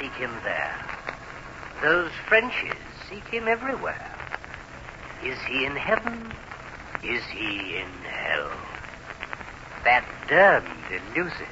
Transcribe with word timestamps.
seek 0.00 0.12
him 0.14 0.32
there. 0.44 0.74
Those 1.82 2.10
Frenchies 2.26 2.72
seek 3.08 3.24
him 3.28 3.46
everywhere. 3.46 4.16
Is 5.22 5.38
he 5.46 5.66
in 5.66 5.76
heaven? 5.76 6.32
Is 7.04 7.22
he 7.24 7.76
in 7.76 7.90
hell? 8.08 8.50
That 9.84 10.04
damned 10.26 10.66
elusive 10.88 11.46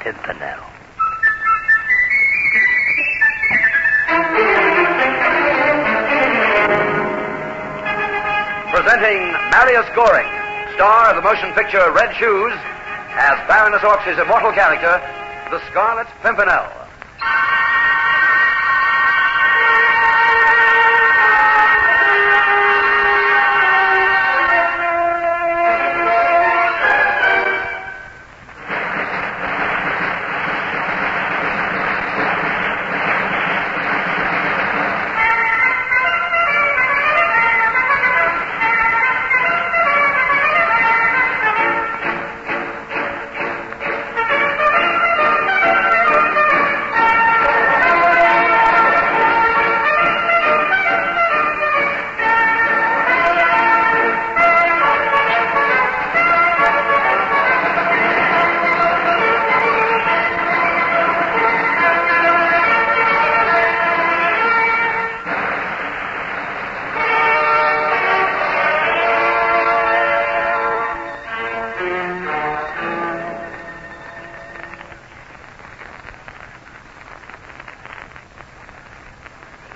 Pimpernel. 0.00 0.60
Presenting 8.72 9.32
Marius 9.50 9.88
Goring, 9.94 10.28
star 10.74 11.10
of 11.10 11.16
the 11.16 11.22
motion 11.22 11.52
picture 11.54 11.90
Red 11.92 12.14
Shoes, 12.16 12.52
as 13.16 13.38
Baroness 13.48 13.82
Orczy's 13.82 14.18
immortal 14.18 14.52
character, 14.52 15.00
the 15.50 15.64
Scarlet 15.70 16.06
Pimpernel. 16.22 16.75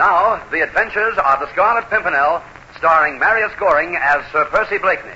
Now, 0.01 0.43
The 0.51 0.63
Adventures 0.63 1.19
of 1.19 1.41
the 1.41 1.53
Scarlet 1.53 1.85
Pimpernel, 1.91 2.41
starring 2.79 3.19
Marius 3.19 3.53
Goring 3.61 3.99
as 4.01 4.25
Sir 4.33 4.47
Percy 4.47 4.79
Blakeney. 4.79 5.13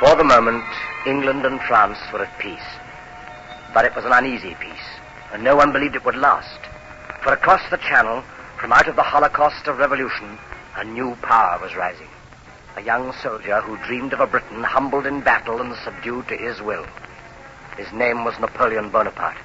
For 0.00 0.16
the 0.16 0.24
moment, 0.24 0.64
England 1.04 1.44
and 1.44 1.60
France 1.68 1.98
were 2.14 2.24
at 2.24 2.38
peace. 2.38 2.58
But 3.74 3.84
it 3.84 3.94
was 3.94 4.06
an 4.06 4.12
uneasy 4.12 4.56
peace, 4.58 4.88
and 5.34 5.44
no 5.44 5.54
one 5.54 5.70
believed 5.70 5.96
it 5.96 6.04
would 6.06 6.16
last. 6.16 6.60
For 7.22 7.34
across 7.34 7.60
the 7.68 7.76
Channel, 7.76 8.22
from 8.58 8.72
out 8.72 8.88
of 8.88 8.96
the 8.96 9.02
Holocaust 9.02 9.66
of 9.66 9.76
revolution, 9.76 10.38
a 10.76 10.84
new 10.84 11.14
power 11.16 11.58
was 11.60 11.76
rising. 11.76 12.08
A 12.76 12.82
young 12.82 13.12
soldier 13.22 13.62
who 13.62 13.78
dreamed 13.86 14.12
of 14.12 14.20
a 14.20 14.26
Britain 14.26 14.62
humbled 14.62 15.06
in 15.06 15.22
battle 15.22 15.62
and 15.62 15.74
subdued 15.82 16.28
to 16.28 16.36
his 16.36 16.60
will. 16.60 16.86
His 17.78 17.90
name 17.92 18.22
was 18.22 18.38
Napoleon 18.38 18.90
Bonaparte. 18.90 19.38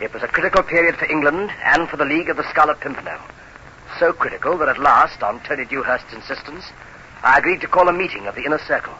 It 0.00 0.14
was 0.14 0.22
a 0.22 0.28
critical 0.28 0.62
period 0.62 0.96
for 0.96 1.04
England 1.04 1.52
and 1.62 1.86
for 1.86 1.98
the 1.98 2.06
League 2.06 2.30
of 2.30 2.38
the 2.38 2.48
Scarlet 2.48 2.80
Pimpernel. 2.80 3.20
So 3.98 4.14
critical 4.14 4.56
that 4.56 4.70
at 4.70 4.78
last, 4.78 5.22
on 5.22 5.40
Tony 5.40 5.66
Dewhurst's 5.66 6.14
insistence, 6.14 6.64
I 7.22 7.38
agreed 7.38 7.60
to 7.60 7.68
call 7.68 7.88
a 7.88 7.92
meeting 7.92 8.26
of 8.26 8.34
the 8.34 8.44
inner 8.44 8.58
circle. 8.60 8.94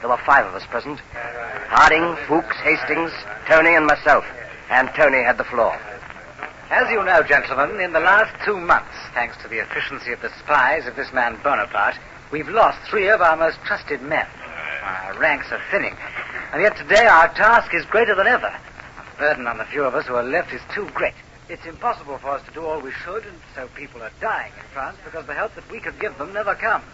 There 0.00 0.08
were 0.08 0.16
five 0.24 0.46
of 0.46 0.54
us 0.54 0.64
present. 0.64 1.00
Harding, 1.68 2.16
Ffoulkes, 2.24 2.56
Hastings, 2.62 3.12
Tony, 3.46 3.74
and 3.74 3.84
myself. 3.84 4.24
And 4.70 4.88
Tony 4.96 5.22
had 5.22 5.36
the 5.36 5.44
floor. 5.44 5.78
As 6.70 6.88
you 6.90 7.04
know, 7.04 7.22
gentlemen, 7.22 7.78
in 7.80 7.92
the 7.92 8.00
last 8.00 8.34
two 8.42 8.56
months, 8.56 8.96
thanks 9.12 9.36
to 9.42 9.48
the 9.48 9.58
efficiency 9.58 10.12
of 10.12 10.22
the 10.22 10.32
spies 10.38 10.86
of 10.86 10.96
this 10.96 11.12
man 11.12 11.38
Bonaparte, 11.42 11.98
we've 12.30 12.48
lost 12.48 12.78
three 12.88 13.08
of 13.08 13.20
our 13.20 13.36
most 13.36 13.58
trusted 13.64 14.02
men. 14.02 14.26
Our 14.82 15.18
ranks 15.18 15.50
are 15.50 15.60
thinning. 15.70 15.96
And 16.52 16.62
yet 16.62 16.76
today 16.76 17.06
our 17.06 17.28
task 17.34 17.74
is 17.74 17.84
greater 17.86 18.14
than 18.14 18.26
ever. 18.26 18.52
The 19.12 19.18
burden 19.18 19.46
on 19.46 19.58
the 19.58 19.64
few 19.64 19.84
of 19.84 19.94
us 19.94 20.06
who 20.06 20.14
are 20.14 20.22
left 20.22 20.52
is 20.52 20.60
too 20.74 20.88
great. 20.94 21.14
It's 21.48 21.66
impossible 21.66 22.18
for 22.18 22.30
us 22.30 22.46
to 22.46 22.52
do 22.52 22.64
all 22.64 22.80
we 22.80 22.92
should, 22.92 23.24
and 23.24 23.36
so 23.54 23.68
people 23.74 24.02
are 24.02 24.12
dying 24.20 24.52
in 24.56 24.64
France 24.72 24.96
because 25.04 25.26
the 25.26 25.34
help 25.34 25.54
that 25.56 25.68
we 25.70 25.80
could 25.80 25.98
give 25.98 26.16
them 26.16 26.32
never 26.32 26.54
comes. 26.54 26.84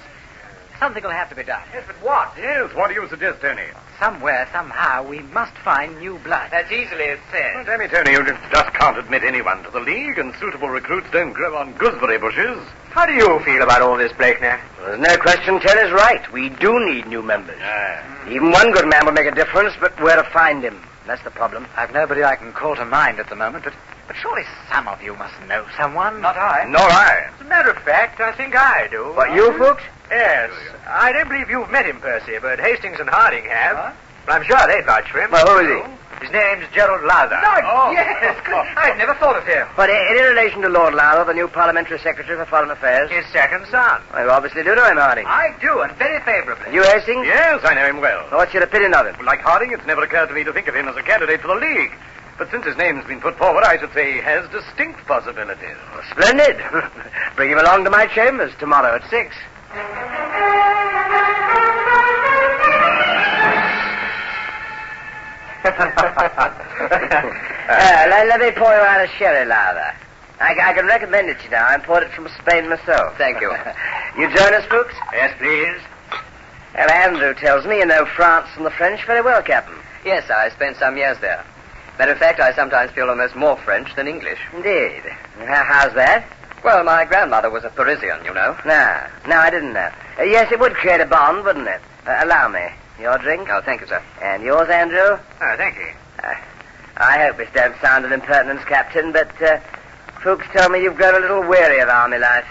Something 0.79 1.03
will 1.03 1.11
have 1.11 1.29
to 1.31 1.35
be 1.35 1.45
done. 1.45 1.63
Yes, 1.73 1.85
but 1.87 1.97
what? 1.97 2.33
Yes, 2.37 2.75
what 2.75 2.89
do 2.89 2.95
you 2.95 3.09
suggest, 3.09 3.41
Tony? 3.41 3.65
Somewhere, 3.99 4.47
somehow, 4.53 5.03
we 5.09 5.21
must 5.21 5.57
find 5.59 5.99
new 5.99 6.19
blood. 6.19 6.51
That's 6.51 6.71
easily 6.71 7.17
said. 7.33 7.55
Well, 7.55 7.65
damn 7.65 7.81
it, 7.81 7.91
Tony, 7.91 8.13
you 8.13 8.25
just 8.25 8.73
can't 8.75 8.99
admit 8.99 9.25
anyone 9.25 9.63
to 9.65 9.71
the 9.71 9.81
League, 9.81 10.19
and 10.19 10.35
suitable 10.37 10.69
recruits 10.69 11.09
don't 11.13 11.33
grow 11.33 11.57
on 11.57 11.73
gooseberry 11.75 12.19
bushes. 12.19 12.59
How 12.91 13.07
do 13.07 13.13
you 13.13 13.41
feel 13.41 13.63
about 13.63 13.81
all 13.81 13.97
this, 13.97 14.13
Blakeney? 14.13 14.53
There's 14.79 15.01
no 15.01 15.17
question 15.17 15.61
Tony's 15.61 15.93
right. 15.93 16.31
We 16.33 16.51
do 16.51 16.79
need 16.87 17.07
new 17.07 17.23
members. 17.23 17.59
Ah. 17.63 18.29
Even 18.29 18.51
one 18.51 18.71
good 18.73 18.89
man 18.89 19.07
will 19.07 19.13
make 19.13 19.27
a 19.27 19.35
difference, 19.35 19.75
but 19.81 19.99
where 20.01 20.17
to 20.17 20.25
find 20.31 20.63
him? 20.63 20.81
That's 21.07 21.23
the 21.23 21.31
problem. 21.31 21.67
I've 21.77 21.93
nobody 21.93 22.25
I 22.25 22.37
can 22.37 22.53
call 22.53 22.75
to 22.77 22.85
mind 22.85 23.21
at 23.21 23.29
the 23.29 23.37
moment, 23.37 23.65
but, 23.65 23.73
but 24.09 24.17
surely 24.17 24.43
some 24.71 24.89
of 24.89 25.01
you 25.03 25.15
must 25.15 25.35
know 25.49 25.65
someone. 25.79 26.21
Not 26.21 26.37
I. 26.37 26.67
Nor 26.69 26.81
I. 26.81 27.31
As 27.35 27.41
a 27.41 27.45
matter 27.45 27.71
of 27.71 27.79
fact, 27.83 28.21
I 28.21 28.33
think 28.33 28.57
I 28.57 28.89
do. 28.89 29.13
What, 29.15 29.33
you, 29.33 29.53
Ffoulkes? 29.53 29.83
Yes. 30.11 30.51
I 30.89 31.13
don't 31.13 31.29
believe 31.29 31.51
you've 31.51 31.71
met 31.71 31.87
him, 31.87 32.01
Percy, 32.01 32.39
but 32.41 32.59
Hastings 32.61 32.99
and 33.01 33.09
Harding 33.09 33.45
have. 33.47 33.95
But 34.25 34.33
I'm 34.33 34.45
sure 34.45 34.59
they'd 34.67 34.85
vouch 34.87 35.11
for 35.11 35.21
him. 35.23 35.31
Well, 35.31 35.47
who 35.47 35.59
is 35.67 35.71
he? 35.71 35.97
His 36.27 36.33
name's 36.33 36.65
Gerald 36.73 37.05
Lowther. 37.05 37.37
Oh. 37.45 37.91
yes. 37.93 38.41
I'd 38.77 38.97
never 38.97 39.15
thought 39.15 39.37
of 39.37 39.45
him. 39.45 39.69
But 39.77 39.91
in 39.91 40.17
relation 40.25 40.63
to 40.63 40.69
Lord 40.69 40.95
Lowther, 40.95 41.25
the 41.31 41.35
new 41.35 41.47
parliamentary 41.47 41.99
secretary 41.99 42.39
for 42.39 42.47
foreign 42.47 42.71
affairs, 42.71 43.11
His 43.11 43.27
second 43.33 43.67
son. 43.71 44.01
well, 44.13 44.25
you 44.25 44.31
obviously 44.31 44.63
do 44.65 44.75
know 44.75 44.87
him, 44.89 44.97
Harding. 44.97 45.27
I 45.27 45.55
do, 45.61 45.81
and 45.83 45.93
very 45.99 46.19
favorably. 46.25 46.73
You, 46.73 46.83
Hastings? 46.85 47.27
Yes, 47.27 47.61
I 47.65 47.75
know 47.75 47.87
him 47.87 48.01
well. 48.01 48.25
What's 48.31 48.55
your 48.55 48.63
opinion 48.63 48.95
of 48.95 49.07
him? 49.07 49.25
Like 49.27 49.41
Harding, 49.41 49.73
it's 49.73 49.87
never 49.87 50.03
occurred 50.03 50.29
to 50.29 50.35
me 50.35 50.43
to 50.45 50.53
think 50.53 50.69
of 50.69 50.75
him 50.75 50.89
as 50.89 50.97
a 50.97 51.03
candidate 51.03 51.43
for 51.43 51.49
the 51.49 51.55
League. 51.61 51.93
But 52.39 52.51
since 52.51 52.65
his 52.65 52.77
name's 52.77 53.05
been 53.07 53.21
put 53.21 53.37
forward, 53.39 53.65
I 53.65 53.79
should 53.79 53.93
say 53.93 54.13
he 54.13 54.19
has 54.21 54.49
distinct 54.51 55.05
possibilities. 55.07 55.77
Oh, 55.95 56.03
splendid. 56.11 56.57
Bring 57.37 57.51
him 57.51 57.59
along 57.59 57.85
to 57.85 57.91
my 57.91 58.07
chambers 58.07 58.53
tomorrow 58.59 58.95
at 58.97 59.09
six. 59.11 59.35
Uh, 67.69 68.07
let, 68.09 68.29
let 68.29 68.41
me 68.41 68.51
pour 68.53 68.69
you 68.69 68.81
out 68.81 69.05
a 69.05 69.09
sherry 69.19 69.45
Lowther. 69.45 69.93
I, 70.39 70.55
I 70.63 70.73
can 70.73 70.87
recommend 70.87 71.29
it 71.29 71.39
to 71.39 71.45
you 71.45 71.51
now. 71.51 71.67
I 71.67 71.75
imported 71.75 72.11
it 72.11 72.15
from 72.15 72.29
Spain 72.29 72.69
myself. 72.69 73.17
Thank 73.19 73.41
you. 73.41 73.51
you 74.19 74.29
join 74.29 74.55
us, 74.55 74.65
Ffoulkes? 74.67 74.95
Yes, 75.13 75.35
please. 75.39 75.81
Well, 76.75 76.91
Andrew 76.91 77.35
tells 77.35 77.67
me 77.67 77.79
you 77.79 77.87
know 77.87 78.05
France 78.05 78.49
and 78.57 78.65
the 78.65 78.71
French 78.71 79.05
very 79.07 79.23
well, 79.23 79.43
Captain. 79.43 79.75
Yes, 80.05 80.31
I 80.31 80.51
spent 80.51 80.77
some 80.77 80.97
years 80.97 81.19
there. 81.21 81.45
Matter 81.99 82.13
of 82.13 82.19
fact, 82.19 82.39
I 82.39 82.55
sometimes 82.55 82.93
feel 82.93 83.09
almost 83.09 83.35
more 83.35 83.57
French 83.57 83.95
than 83.97 84.07
English. 84.07 84.39
Indeed. 84.55 85.03
How's 85.39 85.95
that? 85.95 86.29
Well, 86.67 86.83
my 86.83 87.05
grandmother 87.05 87.49
was 87.49 87.63
a 87.63 87.71
Parisian, 87.71 88.25
you 88.25 88.35
know. 88.35 88.59
No, 88.67 89.07
no, 89.29 89.37
I 89.37 89.51
didn't 89.51 89.73
know. 89.73 89.89
Uh, 90.19 90.25
yes, 90.25 90.51
it 90.51 90.59
would 90.59 90.75
create 90.75 91.01
a 91.01 91.07
bond, 91.07 91.45
wouldn't 91.45 91.69
it? 91.69 91.81
Uh, 92.05 92.19
allow 92.25 92.49
me. 92.49 92.67
Your 92.99 93.17
drink? 93.19 93.47
Oh, 93.49 93.63
thank 93.65 93.83
you, 93.83 93.87
sir. 93.87 94.03
And 94.21 94.43
yours, 94.43 94.69
Andrew? 94.69 94.99
Oh, 95.17 95.55
thank 95.57 95.77
you. 95.77 95.93
Uh, 96.25 96.35
I 96.97 97.25
hope 97.25 97.37
this 97.37 97.49
don't 97.55 97.81
sound 97.81 98.05
an 98.05 98.13
impertinence, 98.13 98.65
Captain, 98.65 99.13
but 99.13 99.31
uh, 99.41 99.61
Ffoulkes 100.19 100.53
told 100.53 100.73
me 100.73 100.83
you've 100.83 100.97
grown 100.97 101.15
a 101.15 101.21
little 101.21 101.47
weary 101.47 101.79
of 101.79 101.89
army 101.89 102.19
life. 102.19 102.47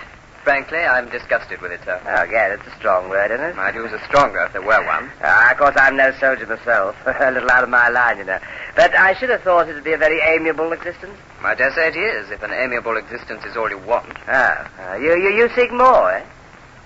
Frankly, 0.45 0.77
I'm 0.77 1.09
disgusted 1.09 1.59
with 1.59 1.73
it, 1.73 1.81
sir. 1.83 1.99
Oh, 2.05 2.23
yeah, 2.31 2.53
it's 2.53 2.65
a 2.67 2.75
strong 2.77 3.09
word, 3.09 3.31
isn't 3.31 3.43
it? 3.43 3.57
I'd 3.57 3.75
use 3.75 3.91
a 3.91 3.99
stronger 4.05 4.45
if 4.45 4.53
there 4.53 4.61
were 4.61 4.85
one. 4.85 5.11
Ah, 5.23 5.51
of 5.51 5.57
course, 5.57 5.75
I'm 5.75 5.97
no 5.97 6.13
soldier 6.21 6.45
myself. 6.45 6.95
a 7.05 7.31
little 7.31 7.51
out 7.51 7.65
of 7.65 7.69
my 7.69 7.89
line, 7.89 8.19
you 8.19 8.23
know. 8.23 8.39
But 8.75 8.93
I 8.93 9.13
should 9.13 9.29
have 9.29 9.41
thought 9.41 9.69
it'd 9.69 9.83
be 9.85 9.93
a 9.93 9.97
very 9.97 10.19
amiable 10.19 10.73
existence. 10.73 11.17
I 11.41 11.55
dare 11.55 11.71
say 11.73 11.87
it 11.87 11.95
is, 11.95 12.29
if 12.29 12.43
an 12.43 12.51
amiable 12.51 12.97
existence 12.97 13.45
is 13.45 13.55
all 13.55 13.69
you 13.69 13.77
want. 13.79 14.11
Ah, 14.27 14.69
ah, 14.79 14.95
you, 14.95 15.15
you, 15.15 15.29
you 15.29 15.49
seek 15.55 15.71
more, 15.71 16.11
eh? 16.11 16.25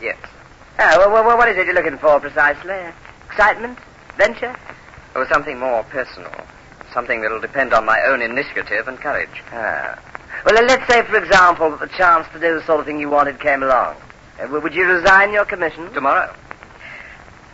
Yes. 0.02 0.18
Ah, 0.78 0.96
well, 0.98 1.12
well, 1.12 1.38
what 1.38 1.50
is 1.50 1.58
it 1.58 1.66
you're 1.66 1.74
looking 1.76 1.98
for 1.98 2.20
precisely? 2.20 2.76
Excitement? 3.28 3.80
Venture? 4.18 4.56
Or 5.16 5.28
something 5.28 5.58
more 5.58 5.84
personal. 5.86 6.32
Something 6.94 7.22
that'll 7.22 7.42
depend 7.42 7.74
on 7.74 7.86
my 7.86 8.00
own 8.06 8.22
initiative 8.22 8.88
and 8.88 8.98
courage. 9.00 9.44
Ah. 9.52 10.00
Well, 10.46 10.64
let's 10.66 10.88
say, 10.88 11.02
for 11.04 11.18
example, 11.18 11.72
that 11.72 11.80
the 11.80 11.98
chance 11.98 12.28
to 12.34 12.40
do 12.40 12.60
the 12.60 12.66
sort 12.66 12.80
of 12.80 12.86
thing 12.86 13.00
you 13.00 13.10
wanted 13.10 13.40
came 13.40 13.64
along. 13.64 13.96
Uh, 14.40 14.48
would 14.48 14.74
you 14.74 14.86
resign 14.86 15.34
your 15.34 15.46
commission? 15.46 15.92
Tomorrow. 15.94 16.34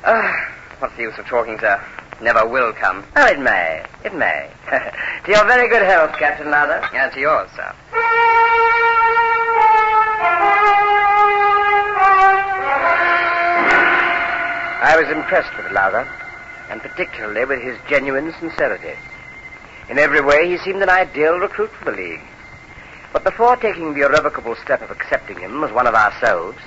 Uh, 0.03 0.31
what's 0.79 0.95
the 0.97 1.03
use 1.03 1.17
of 1.17 1.25
talking, 1.25 1.57
sir? 1.59 1.81
Never 2.21 2.47
will 2.47 2.71
come. 2.71 3.03
Oh, 3.15 3.27
it 3.27 3.39
may. 3.39 3.85
It 4.05 4.13
may. 4.13 4.49
to 4.69 5.31
your 5.31 5.45
very 5.45 5.67
good 5.67 5.81
health, 5.81 6.15
Captain 6.17 6.49
Lowther. 6.49 6.81
And 6.93 7.11
to 7.11 7.19
yours, 7.19 7.49
sir. 7.55 7.73
I 14.81 14.95
was 14.97 15.09
impressed 15.09 15.55
with 15.57 15.71
Lowther, 15.73 16.07
and 16.69 16.81
particularly 16.81 17.43
with 17.43 17.61
his 17.61 17.77
genuine 17.89 18.33
sincerity. 18.39 18.97
In 19.89 19.99
every 19.99 20.21
way, 20.21 20.49
he 20.49 20.57
seemed 20.57 20.81
an 20.81 20.89
ideal 20.89 21.37
recruit 21.37 21.71
for 21.71 21.91
the 21.91 21.97
League. 21.97 22.21
But 23.11 23.25
before 23.25 23.57
taking 23.57 23.93
the 23.93 24.05
irrevocable 24.05 24.55
step 24.55 24.81
of 24.81 24.91
accepting 24.91 25.39
him 25.39 25.63
as 25.63 25.71
one 25.73 25.87
of 25.87 25.95
ourselves, 25.95 26.57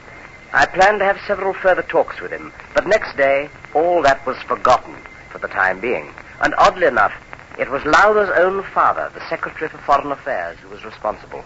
I 0.52 0.66
planned 0.66 0.98
to 0.98 1.04
have 1.04 1.18
several 1.26 1.54
further 1.54 1.82
talks 1.82 2.20
with 2.20 2.32
him. 2.32 2.52
But 2.74 2.86
next 2.86 3.16
day, 3.16 3.48
all 3.74 4.02
that 4.02 4.24
was 4.26 4.36
forgotten 4.42 4.94
for 5.38 5.46
the 5.46 5.52
time 5.52 5.80
being. 5.80 6.12
And 6.40 6.54
oddly 6.58 6.86
enough, 6.86 7.12
it 7.58 7.70
was 7.70 7.84
Lowther's 7.84 8.30
own 8.36 8.62
father, 8.74 9.10
the 9.14 9.26
Secretary 9.28 9.68
for 9.68 9.78
Foreign 9.78 10.12
Affairs, 10.12 10.58
who 10.58 10.68
was 10.68 10.84
responsible. 10.84 11.44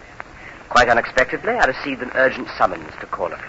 Quite 0.69 0.89
unexpectedly, 0.89 1.53
I 1.53 1.65
received 1.65 2.01
an 2.01 2.11
urgent 2.15 2.47
summons 2.57 2.91
to 2.99 3.05
call 3.07 3.29
him. 3.29 3.39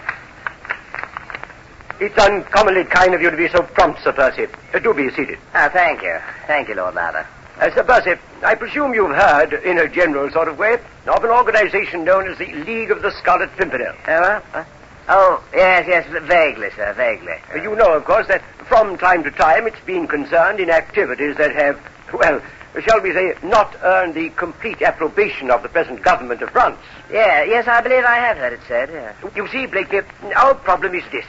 It's 1.99 2.17
uncommonly 2.17 2.83
kind 2.83 3.13
of 3.13 3.21
you 3.21 3.31
to 3.31 3.37
be 3.37 3.47
so 3.47 3.61
prompt, 3.61 4.03
Sir 4.03 4.11
Percy. 4.11 4.47
Uh, 4.73 4.79
do 4.79 4.93
be 4.93 5.09
seated. 5.11 5.39
Ah, 5.53 5.69
thank 5.71 6.01
you. 6.01 6.17
Thank 6.45 6.67
you, 6.67 6.75
Lord 6.75 6.95
Lowther. 6.95 7.25
Uh, 7.57 7.73
Sir 7.73 7.83
Percy, 7.83 8.19
I 8.43 8.55
presume 8.55 8.93
you've 8.93 9.15
heard, 9.15 9.53
in 9.53 9.79
a 9.79 9.87
general 9.87 10.29
sort 10.31 10.49
of 10.49 10.57
way, 10.57 10.73
of 11.07 11.23
an 11.23 11.29
organization 11.29 12.03
known 12.03 12.27
as 12.29 12.37
the 12.37 12.51
League 12.51 12.91
of 12.91 13.01
the 13.01 13.11
Scarlet 13.11 13.49
Pimpernel. 13.55 13.95
Uh, 14.05 14.41
uh, 14.53 14.65
oh, 15.09 15.43
yes, 15.53 15.85
yes, 15.87 16.23
vaguely, 16.23 16.69
sir, 16.75 16.93
vaguely. 16.93 17.33
Uh, 17.53 17.61
you 17.61 17.75
know, 17.75 17.95
of 17.95 18.05
course, 18.05 18.27
that 18.27 18.43
from 18.67 18.97
time 18.97 19.23
to 19.23 19.31
time 19.31 19.67
it's 19.67 19.79
been 19.85 20.07
concerned 20.07 20.59
in 20.59 20.69
activities 20.69 21.35
that 21.37 21.55
have, 21.55 21.79
well, 22.13 22.41
shall 22.81 23.01
we 23.01 23.13
say, 23.13 23.33
not 23.43 23.75
earned 23.83 24.13
the 24.15 24.29
complete 24.29 24.81
approbation 24.81 25.49
of 25.51 25.63
the 25.63 25.69
present 25.69 26.01
government 26.01 26.41
of 26.41 26.49
France. 26.49 26.79
Yeah, 27.11 27.43
yes, 27.43 27.67
I 27.67 27.81
believe 27.81 28.03
I 28.03 28.17
have 28.17 28.37
heard 28.37 28.53
it 28.53 28.61
said. 28.67 28.89
Yeah. 28.89 29.13
You 29.35 29.47
see, 29.47 29.65
Blakeney, 29.65 30.01
our 30.35 30.55
problem 30.55 30.95
is 30.95 31.03
this. 31.11 31.25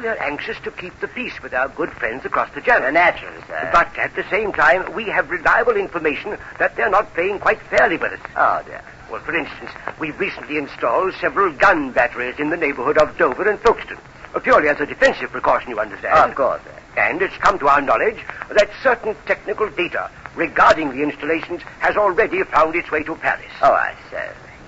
We 0.00 0.08
are 0.08 0.20
anxious 0.20 0.56
to 0.64 0.72
keep 0.72 0.98
the 0.98 1.06
peace 1.06 1.40
with 1.42 1.54
our 1.54 1.68
good 1.68 1.92
friends 1.92 2.24
across 2.24 2.52
the 2.54 2.60
Channel. 2.60 2.88
Uh, 2.88 2.90
naturally, 2.90 3.40
sir. 3.46 3.70
But 3.72 3.96
at 3.96 4.16
the 4.16 4.24
same 4.30 4.52
time, 4.52 4.92
we 4.94 5.04
have 5.04 5.30
reliable 5.30 5.76
information 5.76 6.36
that 6.58 6.74
they're 6.74 6.90
not 6.90 7.14
playing 7.14 7.38
quite 7.38 7.60
fairly 7.62 7.96
with 7.96 8.12
us. 8.12 8.20
Oh, 8.36 8.62
dear. 8.66 8.82
Well, 9.10 9.20
for 9.22 9.34
instance, 9.36 9.70
we've 10.00 10.18
recently 10.18 10.58
installed 10.58 11.14
several 11.20 11.52
gun 11.52 11.92
batteries 11.92 12.38
in 12.38 12.50
the 12.50 12.56
neighborhood 12.56 12.98
of 12.98 13.16
Dover 13.16 13.48
and 13.48 13.58
Folkestone. 13.60 13.98
Purely 14.42 14.68
as 14.68 14.78
a 14.80 14.86
defensive 14.86 15.30
precaution, 15.30 15.70
you 15.70 15.80
understand. 15.80 16.30
Of 16.30 16.36
course, 16.36 16.60
sir. 16.62 16.82
And 16.98 17.22
it's 17.22 17.36
come 17.38 17.58
to 17.58 17.68
our 17.68 17.80
knowledge 17.80 18.18
that 18.50 18.70
certain 18.82 19.16
technical 19.26 19.68
data 19.70 20.10
regarding 20.34 20.90
the 20.90 21.02
installations 21.02 21.62
has 21.80 21.96
already 21.96 22.42
found 22.44 22.74
its 22.74 22.90
way 22.90 23.02
to 23.04 23.14
Paris. 23.16 23.50
Oh, 23.62 23.72
I 23.72 23.94
see. 24.10 24.16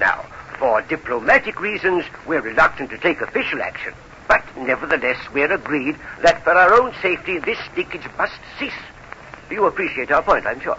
Now, 0.01 0.25
for 0.59 0.81
diplomatic 0.83 1.61
reasons, 1.61 2.05
we're 2.27 2.41
reluctant 2.41 2.91
to 2.91 2.99
take 2.99 3.21
official 3.21 3.61
action. 3.61 3.93
But 4.27 4.45
nevertheless, 4.57 5.19
we're 5.33 5.53
agreed 5.53 5.97
that 6.23 6.43
for 6.45 6.53
our 6.53 6.81
own 6.81 6.95
safety, 7.03 7.39
this 7.39 7.59
leakage 7.77 8.09
must 8.17 8.41
cease. 8.59 8.73
You 9.51 9.67
appreciate 9.67 10.11
our 10.11 10.23
point, 10.23 10.47
I'm 10.47 10.61
sure. 10.61 10.79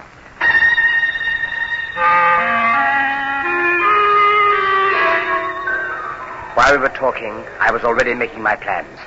While 6.59 6.73
we 6.73 6.79
were 6.79 6.89
talking, 6.89 7.45
I 7.61 7.71
was 7.71 7.83
already 7.85 8.13
making 8.13 8.41
my 8.41 8.57
plans. 8.57 8.99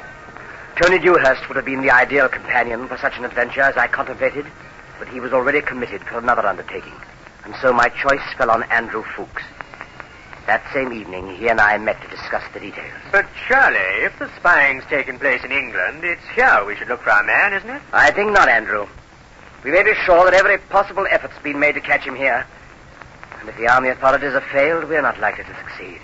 Tony 0.81 0.99
Dewhurst 0.99 1.46
would 1.49 1.56
have 1.56 1.66
been 1.66 1.82
the 1.82 1.90
ideal 1.90 2.26
companion 2.26 2.88
for 2.88 2.96
such 2.96 3.19
an 3.19 3.26
adventure 3.26 3.60
as 3.60 3.76
I 3.76 3.88
contemplated, 3.88 4.46
but 4.99 5.06
he 5.08 5.20
was 5.20 5.34
already 5.34 5.60
committed 5.60 6.02
for 6.04 6.16
another 6.16 6.46
undertaking, 6.46 6.94
and 7.44 7.54
so 7.60 7.70
my 7.70 7.90
choice 7.90 8.25
fell 8.38 8.50
on 8.50 8.62
Andrew 8.72 9.02
Ffoulkes. 9.02 9.43
That 10.46 10.64
same 10.72 10.94
evening, 10.94 11.37
he 11.37 11.49
and 11.49 11.60
I 11.60 11.76
met 11.76 12.00
to 12.00 12.08
discuss 12.08 12.43
the 12.54 12.60
details. 12.60 12.99
But 13.12 13.26
surely, 13.46 14.00
if 14.02 14.19
the 14.19 14.31
spying's 14.38 14.87
taken 14.87 15.19
place 15.19 15.44
in 15.44 15.52
England, 15.52 16.04
it's 16.04 16.26
here 16.34 16.64
we 16.64 16.75
should 16.76 16.88
look 16.88 17.02
for 17.02 17.10
our 17.10 17.22
man, 17.22 17.52
isn't 17.52 17.69
it? 17.69 17.82
I 17.93 18.12
think 18.12 18.32
not, 18.32 18.49
Andrew. 18.49 18.87
We 19.62 19.72
may 19.72 19.82
be 19.82 19.93
sure 20.06 20.25
that 20.25 20.32
every 20.32 20.56
possible 20.56 21.06
effort's 21.10 21.38
been 21.43 21.60
made 21.60 21.75
to 21.75 21.82
catch 21.82 22.04
him 22.04 22.16
here. 22.16 22.46
And 23.40 23.49
if 23.50 23.58
the 23.58 23.69
army 23.69 23.90
authorities 23.90 24.32
have 24.32 24.44
failed, 24.44 24.88
we're 24.88 25.02
not 25.02 25.20
likely 25.20 25.44
to 25.44 25.54
succeed. 25.56 26.00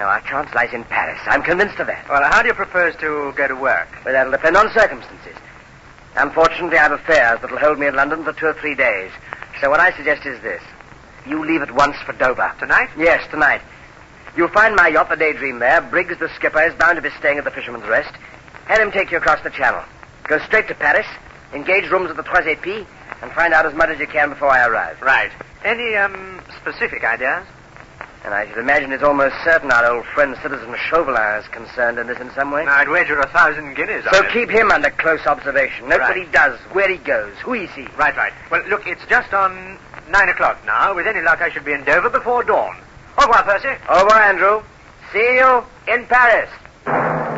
Now, 0.00 0.08
our 0.08 0.22
chance 0.22 0.48
lies 0.54 0.72
in 0.72 0.82
Paris. 0.84 1.20
I'm 1.26 1.42
convinced 1.42 1.78
of 1.78 1.86
that. 1.88 2.08
Well, 2.08 2.22
how 2.24 2.40
do 2.40 2.48
you 2.48 2.54
propose 2.54 2.96
to 2.96 3.34
go 3.36 3.46
to 3.46 3.54
work? 3.54 3.86
Well, 4.02 4.14
that'll 4.14 4.32
depend 4.32 4.56
on 4.56 4.72
circumstances. 4.72 5.36
Unfortunately, 6.16 6.78
I've 6.78 6.92
affairs 6.92 7.38
that'll 7.42 7.58
hold 7.58 7.78
me 7.78 7.86
in 7.86 7.94
London 7.94 8.24
for 8.24 8.32
two 8.32 8.46
or 8.46 8.54
three 8.54 8.74
days. 8.74 9.10
So 9.60 9.68
what 9.68 9.78
I 9.78 9.94
suggest 9.94 10.24
is 10.24 10.40
this. 10.40 10.62
You 11.26 11.44
leave 11.44 11.60
at 11.60 11.74
once 11.74 11.96
for 12.06 12.14
Dover. 12.14 12.50
Tonight? 12.58 12.88
Yes, 12.96 13.22
tonight. 13.30 13.60
You'll 14.34 14.48
find 14.48 14.74
my 14.74 14.88
yacht, 14.88 15.10
the 15.10 15.16
Daydream, 15.16 15.58
there. 15.58 15.82
Briggs, 15.82 16.18
the 16.18 16.30
skipper, 16.34 16.62
is 16.62 16.74
bound 16.76 16.96
to 16.96 17.02
be 17.02 17.10
staying 17.18 17.36
at 17.36 17.44
the 17.44 17.50
Fisherman's 17.50 17.86
Rest. 17.86 18.14
Have 18.68 18.80
him 18.80 18.92
take 18.92 19.10
you 19.10 19.18
across 19.18 19.42
the 19.42 19.50
channel. 19.50 19.84
Go 20.24 20.38
straight 20.46 20.66
to 20.68 20.74
Paris, 20.74 21.06
engage 21.52 21.90
rooms 21.90 22.08
at 22.08 22.16
the 22.16 22.22
Trois 22.22 22.40
Épées, 22.40 22.86
and 23.20 23.30
find 23.32 23.52
out 23.52 23.66
as 23.66 23.74
much 23.74 23.90
as 23.90 23.98
you 23.98 24.06
can 24.06 24.30
before 24.30 24.48
I 24.48 24.66
arrive. 24.66 25.02
Right. 25.02 25.30
Any, 25.62 25.94
um, 25.96 26.40
specific 26.62 27.04
ideas? 27.04 27.46
And 28.22 28.34
I 28.34 28.46
should 28.48 28.58
imagine 28.58 28.92
it's 28.92 29.02
almost 29.02 29.34
certain 29.44 29.70
our 29.72 29.86
old 29.96 30.04
friend 30.14 30.36
Citizen 30.42 30.74
Chauvelin 30.90 31.40
is 31.40 31.48
concerned 31.48 31.98
in 31.98 32.06
this 32.06 32.18
in 32.20 32.30
some 32.32 32.50
way. 32.50 32.66
I'd 32.66 32.88
wager 32.88 33.18
a 33.18 33.26
thousand 33.28 33.74
guineas 33.74 34.06
on 34.06 34.12
So 34.12 34.22
it. 34.24 34.30
keep 34.32 34.50
him 34.50 34.70
under 34.70 34.90
close 34.90 35.24
observation. 35.26 35.88
Note 35.88 36.00
what 36.00 36.10
Right. 36.10 36.26
he 36.26 36.32
does, 36.32 36.58
where 36.72 36.88
he 36.90 36.98
goes, 36.98 37.32
who 37.42 37.54
he 37.54 37.66
sees. 37.68 37.88
Right, 37.96 38.14
right. 38.16 38.32
Well, 38.50 38.62
look, 38.68 38.86
it's 38.86 39.04
just 39.08 39.32
on 39.32 39.78
nine 40.10 40.28
o'clock 40.28 40.58
now. 40.66 40.94
With 40.94 41.06
any 41.06 41.22
luck, 41.22 41.40
I 41.40 41.48
should 41.50 41.64
be 41.64 41.72
in 41.72 41.82
Dover 41.84 42.10
before 42.10 42.44
dawn. 42.44 42.76
Au 43.16 43.26
revoir, 43.26 43.42
Percy. 43.42 43.68
Au 43.88 44.04
revoir, 44.04 44.20
Andrew. 44.22 44.62
See 45.12 45.34
you 45.36 45.64
in 45.88 46.06
Paris. 46.06 47.29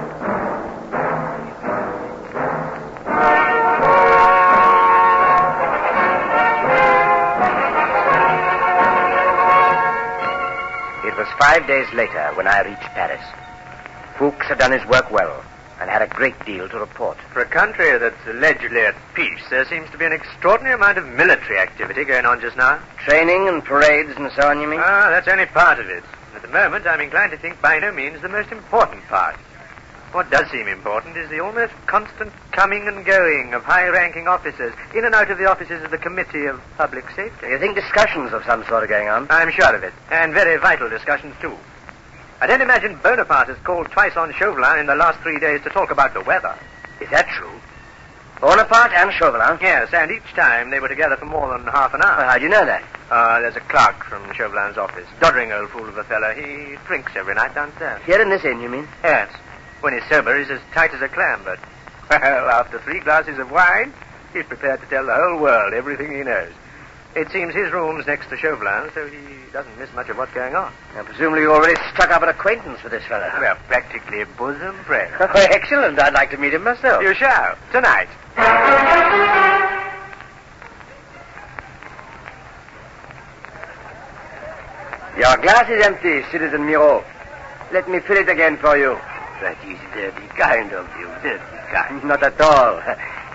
Was 11.22 11.30
five 11.38 11.68
days 11.68 11.86
later 11.94 12.32
when 12.34 12.48
I 12.48 12.62
reached 12.62 12.90
Paris. 12.98 13.22
Ffoulkes 14.16 14.42
had 14.46 14.58
done 14.58 14.72
his 14.72 14.84
work 14.86 15.08
well 15.12 15.44
and 15.80 15.88
had 15.88 16.02
a 16.02 16.08
great 16.08 16.34
deal 16.44 16.68
to 16.68 16.80
report. 16.80 17.16
For 17.32 17.42
a 17.42 17.46
country 17.46 17.96
that's 17.96 18.26
allegedly 18.26 18.80
at 18.80 18.96
peace, 19.14 19.44
there 19.48 19.64
seems 19.66 19.88
to 19.90 19.98
be 19.98 20.04
an 20.04 20.12
extraordinary 20.12 20.74
amount 20.74 20.98
of 20.98 21.06
military 21.06 21.60
activity 21.60 22.02
going 22.02 22.26
on 22.26 22.40
just 22.40 22.56
now. 22.56 22.82
Training 23.06 23.46
and 23.46 23.62
parades 23.62 24.16
and 24.16 24.32
so 24.32 24.48
on, 24.48 24.60
you 24.60 24.66
mean? 24.66 24.80
Ah, 24.82 25.10
that's 25.10 25.28
only 25.28 25.46
part 25.46 25.78
of 25.78 25.88
it. 25.88 26.02
At 26.34 26.42
the 26.42 26.48
moment, 26.48 26.88
I'm 26.88 27.00
inclined 27.00 27.30
to 27.30 27.38
think 27.38 27.62
by 27.62 27.78
no 27.78 27.92
means 27.92 28.20
the 28.20 28.28
most 28.28 28.50
important 28.50 29.04
part. 29.04 29.36
What 30.12 30.30
does 30.30 30.50
seem 30.50 30.68
important 30.68 31.16
is 31.16 31.30
the 31.30 31.40
almost 31.40 31.72
constant 31.86 32.32
coming 32.52 32.86
and 32.86 33.02
going 33.02 33.54
of 33.54 33.64
high-ranking 33.64 34.28
officers 34.28 34.74
in 34.94 35.06
and 35.06 35.14
out 35.14 35.30
of 35.30 35.38
the 35.38 35.46
offices 35.46 35.82
of 35.82 35.90
the 35.90 35.96
Committee 35.96 36.44
of 36.44 36.60
Public 36.76 37.08
Safety. 37.16 37.46
you 37.48 37.58
think 37.58 37.74
discussions 37.74 38.34
of 38.34 38.44
some 38.44 38.62
sort 38.66 38.84
are 38.84 38.86
going 38.86 39.08
on? 39.08 39.26
I'm 39.30 39.50
sure 39.50 39.74
of 39.74 39.82
it, 39.82 39.94
and 40.10 40.34
very 40.34 40.60
vital 40.60 40.90
discussions, 40.90 41.34
too. 41.40 41.56
I 42.42 42.46
don't 42.46 42.60
imagine 42.60 42.98
Bonaparte 43.02 43.48
has 43.48 43.56
called 43.64 43.90
twice 43.90 44.14
on 44.14 44.34
Chauvelin 44.34 44.80
in 44.80 44.86
the 44.86 44.94
last 44.94 45.18
three 45.20 45.38
days 45.38 45.62
to 45.62 45.70
talk 45.70 45.90
about 45.90 46.12
the 46.12 46.20
weather. 46.20 46.58
Is 47.00 47.08
that 47.08 47.26
true? 47.28 47.58
Bonaparte 48.38 48.92
and 48.92 49.12
Chauvelin? 49.14 49.58
Yes, 49.62 49.94
and 49.94 50.10
each 50.10 50.34
time 50.34 50.68
they 50.68 50.80
were 50.80 50.88
together 50.88 51.16
for 51.16 51.24
more 51.24 51.56
than 51.56 51.66
half 51.68 51.94
an 51.94 52.02
hour. 52.02 52.18
Well, 52.18 52.28
how 52.28 52.36
do 52.36 52.44
you 52.44 52.50
know 52.50 52.66
that? 52.66 52.82
Uh, 53.10 53.40
there's 53.40 53.56
a 53.56 53.60
clerk 53.60 54.04
from 54.04 54.30
Chauvelin's 54.34 54.76
office. 54.76 55.06
Doddering 55.20 55.52
old 55.52 55.70
fool 55.70 55.88
of 55.88 55.96
a 55.96 56.04
fellow. 56.04 56.34
He 56.34 56.76
drinks 56.86 57.12
every 57.14 57.34
night 57.34 57.54
downstairs. 57.54 58.02
Here 58.04 58.20
in 58.20 58.28
this 58.28 58.44
inn, 58.44 58.60
you 58.60 58.68
mean? 58.68 58.88
Yes. 59.02 59.32
When 59.82 59.94
he's 59.94 60.08
sober, 60.08 60.38
he's 60.38 60.48
as 60.48 60.60
tight 60.72 60.94
as 60.94 61.02
a 61.02 61.08
clam, 61.08 61.42
but, 61.44 61.58
well, 62.10 62.48
after 62.50 62.78
three 62.80 63.00
glasses 63.00 63.38
of 63.38 63.50
wine, 63.50 63.92
he's 64.32 64.44
prepared 64.46 64.80
to 64.80 64.86
tell 64.86 65.04
the 65.04 65.14
whole 65.14 65.40
world 65.40 65.74
everything 65.74 66.12
he 66.16 66.22
knows. 66.22 66.52
It 67.16 67.30
seems 67.30 67.52
his 67.52 67.70
room's 67.72 68.06
next 68.06 68.30
to 68.30 68.36
Chauvelin's, 68.36 68.94
so 68.94 69.06
he 69.06 69.18
doesn't 69.52 69.76
miss 69.78 69.92
much 69.92 70.08
of 70.08 70.16
what's 70.16 70.32
going 70.32 70.54
on. 70.54 70.72
Now, 70.94 71.02
presumably 71.02 71.42
you 71.42 71.52
already 71.52 71.74
struck 71.92 72.10
up 72.10 72.22
an 72.22 72.28
acquaintance 72.30 72.82
with 72.82 72.92
this 72.92 73.04
fellow. 73.04 73.28
We're 73.38 73.54
practically 73.66 74.24
bosom 74.38 74.76
friends. 74.84 75.12
Oh, 75.20 75.28
excellent. 75.34 75.98
I'd 75.98 76.14
like 76.14 76.30
to 76.30 76.38
meet 76.38 76.54
him 76.54 76.62
myself. 76.62 77.02
you 77.02 77.12
shall, 77.14 77.56
tonight. 77.72 78.08
Your 85.18 85.36
glass 85.38 85.68
is 85.68 85.84
empty, 85.84 86.22
Citizen 86.30 86.64
Miro. 86.64 87.04
Let 87.72 87.88
me 87.88 88.00
fill 88.00 88.16
it 88.16 88.28
again 88.28 88.56
for 88.56 88.76
you. 88.78 88.98
That 89.42 89.58
is 89.66 89.78
very 89.92 90.28
kind 90.38 90.72
of 90.72 90.86
you, 90.96 91.08
very 91.22 91.40
kind. 91.74 92.04
Not 92.04 92.22
at 92.22 92.40
all. 92.40 92.78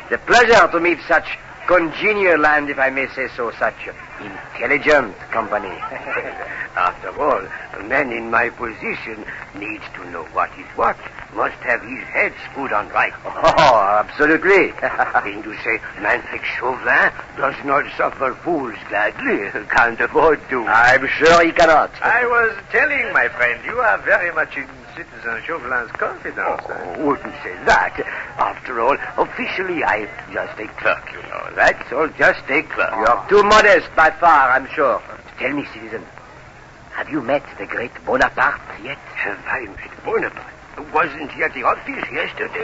It's 0.04 0.14
a 0.14 0.18
pleasure 0.26 0.66
to 0.72 0.80
meet 0.80 1.00
such 1.06 1.28
congenial 1.68 2.46
and, 2.46 2.70
if 2.70 2.80
I 2.80 2.90
may 2.90 3.08
say 3.10 3.28
so, 3.36 3.52
such 3.60 3.76
intelligent 4.22 5.20
company. 5.32 5.68
After 6.78 7.12
all, 7.20 7.44
a 7.74 7.84
man 7.84 8.14
in 8.14 8.32
my 8.32 8.50
position 8.52 9.26
needs 9.60 9.84
to 9.96 10.10
know 10.10 10.24
what 10.32 10.50
is 10.58 10.68
what. 10.78 10.96
Must 11.38 11.54
have 11.70 11.84
his 11.84 12.02
head 12.10 12.34
screwed 12.50 12.74
on 12.74 12.90
right. 12.90 13.14
Oh, 13.60 14.02
absolutely. 14.02 14.74
Mean 15.24 15.44
to 15.44 15.54
say, 15.62 15.78
man 16.02 16.26
like 16.32 16.44
Chauvelin 16.44 17.14
does 17.38 17.54
not 17.64 17.86
suffer 17.96 18.34
fools 18.44 18.74
gladly. 18.90 19.46
Can't 19.70 20.00
afford 20.02 20.42
to. 20.50 20.66
I'm 20.66 21.06
sure 21.06 21.46
he 21.46 21.52
cannot. 21.52 21.94
I 22.02 22.26
was 22.26 22.58
telling 22.72 23.14
my 23.14 23.30
friend, 23.30 23.64
you 23.66 23.78
are 23.78 24.00
very 24.00 24.34
much 24.34 24.58
in 24.58 24.68
Citizen 24.96 25.44
Chauvelin's 25.46 25.92
confidence. 25.92 26.64
Oh, 26.66 26.74
eh? 26.74 27.04
wouldn't 27.06 27.36
say 27.44 27.54
that. 27.66 27.94
After 28.40 28.82
all, 28.82 28.98
officially, 29.18 29.84
I'm 29.84 30.10
just 30.34 30.58
a 30.58 30.68
clerk, 30.82 31.06
you 31.14 31.22
know. 31.22 31.54
That's 31.56 31.94
all, 31.94 32.08
just 32.18 32.50
a 32.50 32.64
clerk. 32.64 32.94
You're 32.98 33.26
too 33.30 33.48
modest 33.48 33.96
by 33.96 34.10
far, 34.10 34.50
I'm 34.50 34.68
sure. 34.74 35.00
Tell 35.38 35.54
me, 35.54 35.68
citizen, 35.72 36.04
have 36.94 37.10
you 37.10 37.22
met 37.22 37.44
the 37.60 37.68
great 37.68 37.94
Bonaparte 38.06 38.82
yet? 38.84 38.98
Have 38.98 39.38
I 39.46 39.66
met 39.68 40.04
Bonaparte? 40.04 40.57
Wasn't 40.94 41.32
he 41.32 41.44
at 41.44 41.54
the 41.54 41.64
office 41.64 42.06
yesterday? 42.12 42.64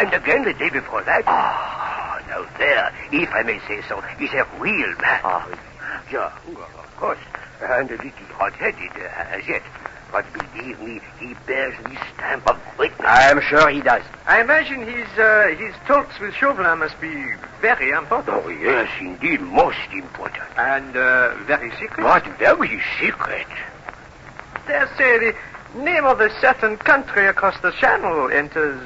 And 0.00 0.12
again 0.14 0.44
the 0.44 0.54
day 0.54 0.70
before 0.70 1.02
that? 1.02 1.24
Ah, 1.26 2.22
now 2.28 2.46
there, 2.58 2.92
if 3.12 3.28
I 3.32 3.42
may 3.42 3.58
say 3.66 3.82
so, 3.88 4.00
he's 4.18 4.32
a 4.32 4.46
real 4.58 4.88
man. 5.00 5.20
Ah. 5.24 5.48
Yeah, 6.10 6.32
of 6.48 6.96
course. 6.96 7.18
And 7.60 7.90
a 7.90 7.94
little 7.94 8.10
hot-headed 8.32 8.92
uh, 8.96 9.36
as 9.36 9.46
yet. 9.46 9.62
But 10.10 10.24
believe 10.32 10.80
me, 10.80 11.00
he 11.20 11.34
bears 11.46 11.74
the 11.82 11.98
stamp 12.14 12.48
of 12.48 12.58
greatness. 12.76 13.00
I'm 13.04 13.42
sure 13.42 13.68
he 13.68 13.82
does. 13.82 14.02
I 14.26 14.40
imagine 14.40 14.86
his 14.86 15.06
uh, 15.18 15.48
his 15.58 15.74
talks 15.86 16.18
with 16.18 16.32
Chauvelin 16.34 16.78
must 16.78 16.98
be 17.00 17.12
very 17.60 17.90
important. 17.90 18.42
Oh, 18.42 18.48
yes, 18.48 18.88
indeed, 19.00 19.42
most 19.42 19.76
important. 19.92 20.44
And 20.56 20.96
uh, 20.96 21.34
very 21.44 21.70
secret. 21.72 22.04
What 22.04 22.24
very 22.38 22.80
secret. 22.98 23.46
Dare 24.66 24.88
say 24.96 25.18
the 25.18 25.34
name 25.74 26.04
of 26.04 26.20
a 26.20 26.30
certain 26.40 26.76
country 26.76 27.26
across 27.26 27.58
the 27.60 27.70
channel 27.72 28.30
enters 28.30 28.80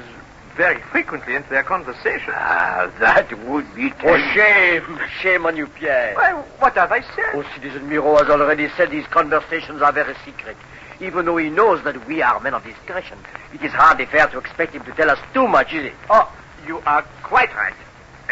very 0.57 0.81
frequently 0.83 1.35
into 1.35 1.49
their 1.49 1.63
conversation. 1.63 2.33
Ah, 2.37 2.91
that 3.01 3.33
would 3.47 3.75
be 3.75 3.93
Oh, 4.05 4.17
terrible. 4.17 4.35
shame. 4.35 5.01
Shame 5.21 5.47
on 5.47 5.57
you, 5.57 5.67
Pierre. 5.67 6.15
Why, 6.15 6.33
what 6.59 6.75
have 6.75 6.93
I 6.93 7.01
said? 7.01 7.31
Oh, 7.35 7.45
Citizen 7.55 7.89
Miro 7.89 8.17
has 8.19 8.29
already 8.29 8.69
said 8.77 8.91
these 8.91 9.07
conversations 9.07 9.81
are 9.81 9.93
very 9.93 10.15
secret. 10.25 10.57
Even 11.01 11.25
though 11.25 11.39
he 11.39 11.49
knows 11.49 11.83
that 11.85 12.07
we 12.07 12.21
are 12.23 12.39
men 12.41 12.55
of 12.55 12.63
discretion, 12.65 13.19
it 13.55 13.63
is 13.63 13.73
hardly 13.73 14.05
fair 14.07 14.27
to 14.29 14.39
expect 14.39 14.75
him 14.75 14.85
to 14.85 14.93
tell 14.93 15.11
us 15.11 15.19
too 15.33 15.49
much, 15.49 15.73
is 15.73 15.87
it? 15.87 15.95
Oh, 16.11 16.31
you 16.67 16.81
are 16.87 17.03
quite 17.23 17.53
right. 17.57 17.75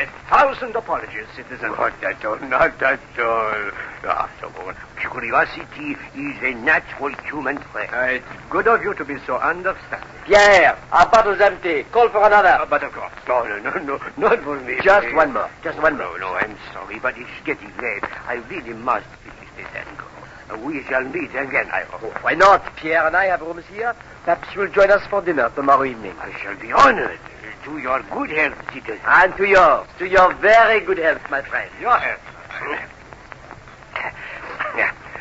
A 0.00 0.06
thousand 0.30 0.74
apologies, 0.74 1.26
citizen. 1.36 1.72
Not 1.72 1.92
at 2.02 2.24
all, 2.24 2.38
not 2.48 2.80
at 2.82 3.00
all. 3.18 3.70
After 4.08 4.46
all, 4.46 4.72
curiosity 4.98 5.92
is 6.16 6.36
a 6.42 6.54
natural 6.54 7.12
human 7.28 7.56
trait. 7.58 7.92
Uh, 7.92 8.16
it's 8.16 8.24
good 8.48 8.66
of 8.66 8.80
you 8.82 8.94
to 8.94 9.04
be 9.04 9.16
so 9.26 9.36
understanding. 9.36 10.08
Pierre, 10.24 10.78
our 10.90 11.06
bottle's 11.10 11.40
empty. 11.42 11.82
Call 11.92 12.08
for 12.08 12.24
another. 12.24 12.48
Uh, 12.48 12.64
but 12.64 12.82
of 12.82 12.92
course. 12.92 13.12
No, 13.28 13.42
no, 13.44 13.58
no, 13.58 13.78
no, 13.80 14.00
not 14.16 14.42
for 14.42 14.58
me. 14.60 14.76
Just 14.82 15.06
please. 15.08 15.14
one 15.16 15.34
more. 15.34 15.50
Just 15.62 15.78
one 15.82 15.98
No, 15.98 16.08
more. 16.08 16.18
no, 16.18 16.28
I'm 16.34 16.56
sorry, 16.72 16.98
but 16.98 17.18
it's 17.18 17.28
getting 17.44 17.68
late. 17.76 18.04
I 18.26 18.42
really 18.48 18.72
must 18.72 19.06
finish 19.22 19.50
this 19.56 19.66
and 19.74 19.98
go. 19.98 20.06
Uh, 20.50 20.58
we 20.66 20.82
shall 20.84 21.04
meet 21.04 21.30
again, 21.30 21.68
I 21.72 21.82
hope. 21.90 22.24
Why 22.24 22.32
not? 22.32 22.74
Pierre 22.76 23.06
and 23.06 23.14
I 23.14 23.26
have 23.26 23.42
rooms 23.42 23.64
here. 23.70 23.94
Perhaps 24.24 24.48
you 24.54 24.62
will 24.62 24.68
join 24.72 24.90
us 24.90 25.06
for 25.10 25.20
dinner 25.20 25.50
tomorrow 25.54 25.84
evening. 25.84 26.14
I 26.18 26.32
shall 26.40 26.56
be 26.56 26.72
honored. 26.72 27.20
To 27.64 27.78
your 27.78 28.02
good 28.02 28.30
health, 28.30 28.58
citizen. 28.72 29.00
And 29.06 29.36
to 29.36 29.44
yours. 29.44 29.86
To 29.98 30.08
your 30.08 30.32
very 30.34 30.80
good 30.84 30.98
health, 30.98 31.22
my 31.30 31.42
friend. 31.42 31.70
Your. 31.80 32.00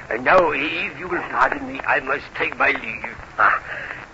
And 0.09 0.25
now, 0.25 0.51
if 0.51 0.99
you 0.99 1.07
will 1.07 1.21
pardon 1.29 1.67
me, 1.67 1.79
I 1.85 1.99
must 1.99 2.25
take 2.35 2.57
my 2.57 2.71
leave. 2.71 3.15
Ah, 3.37 3.61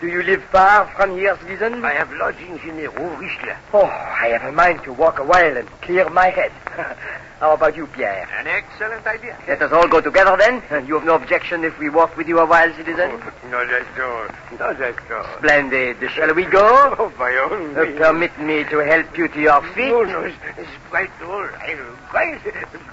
do 0.06 0.12
you 0.12 0.22
live 0.22 0.44
far 0.52 0.86
from 0.96 1.18
here, 1.18 1.36
citizen? 1.42 1.84
I 1.84 1.94
have 1.94 2.12
lodgings 2.14 2.62
in 2.64 2.78
the 2.78 2.90
Rue 2.90 3.16
Richelieu. 3.18 3.56
Oh, 3.74 3.86
I 3.86 4.28
have 4.38 4.44
a 4.44 4.52
mind 4.52 4.84
to 4.84 4.94
walk 4.94 5.18
a 5.18 5.24
while 5.24 5.58
and 5.58 5.68
clear 5.82 6.08
my 6.12 6.30
head. 6.30 6.52
How 7.40 7.54
about 7.56 7.76
you, 7.76 7.88
Pierre? 7.88 8.30
An 8.40 8.46
excellent 8.46 9.06
idea. 9.08 9.36
Let 9.48 9.64
us 9.64 9.72
all 9.72 9.88
go 9.88 10.02
together 10.02 10.38
then. 10.38 10.62
You 10.88 10.94
have 10.96 11.06
no 11.06 11.16
objection 11.16 11.64
if 11.64 11.78
we 11.80 11.90
walk 11.90 12.16
with 12.18 12.28
you 12.28 12.38
a 12.38 12.46
while, 12.46 12.72
citizen? 12.76 13.20
No, 13.50 13.64
not 13.64 13.74
at 13.74 14.00
all. 14.00 14.28
Not 14.60 14.80
at 14.80 15.12
all. 15.12 15.38
Splendid. 15.40 15.98
Shall 16.12 16.34
we 16.36 16.46
go? 16.46 16.96
Oh, 17.00 17.12
by 17.18 17.36
all 17.38 17.54
Uh, 17.76 17.98
permit 17.98 18.38
me 18.40 18.64
to 18.66 18.78
help 18.86 19.18
you 19.18 19.28
to 19.28 19.42
your 19.42 19.62
feet. 19.74 19.90
No, 19.90 20.04
no, 20.04 20.22
it's, 20.22 20.38
it's 20.56 20.70
quite 20.92 21.10
all 21.24 21.44
right. 21.46 21.78
Quite, 22.12 22.42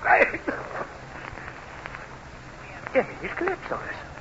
quite. 0.01 0.41
Yeah, 2.95 3.07
he's 3.21 3.31
collapsed 3.33 3.71
on 3.71 3.81
us. 3.81 4.12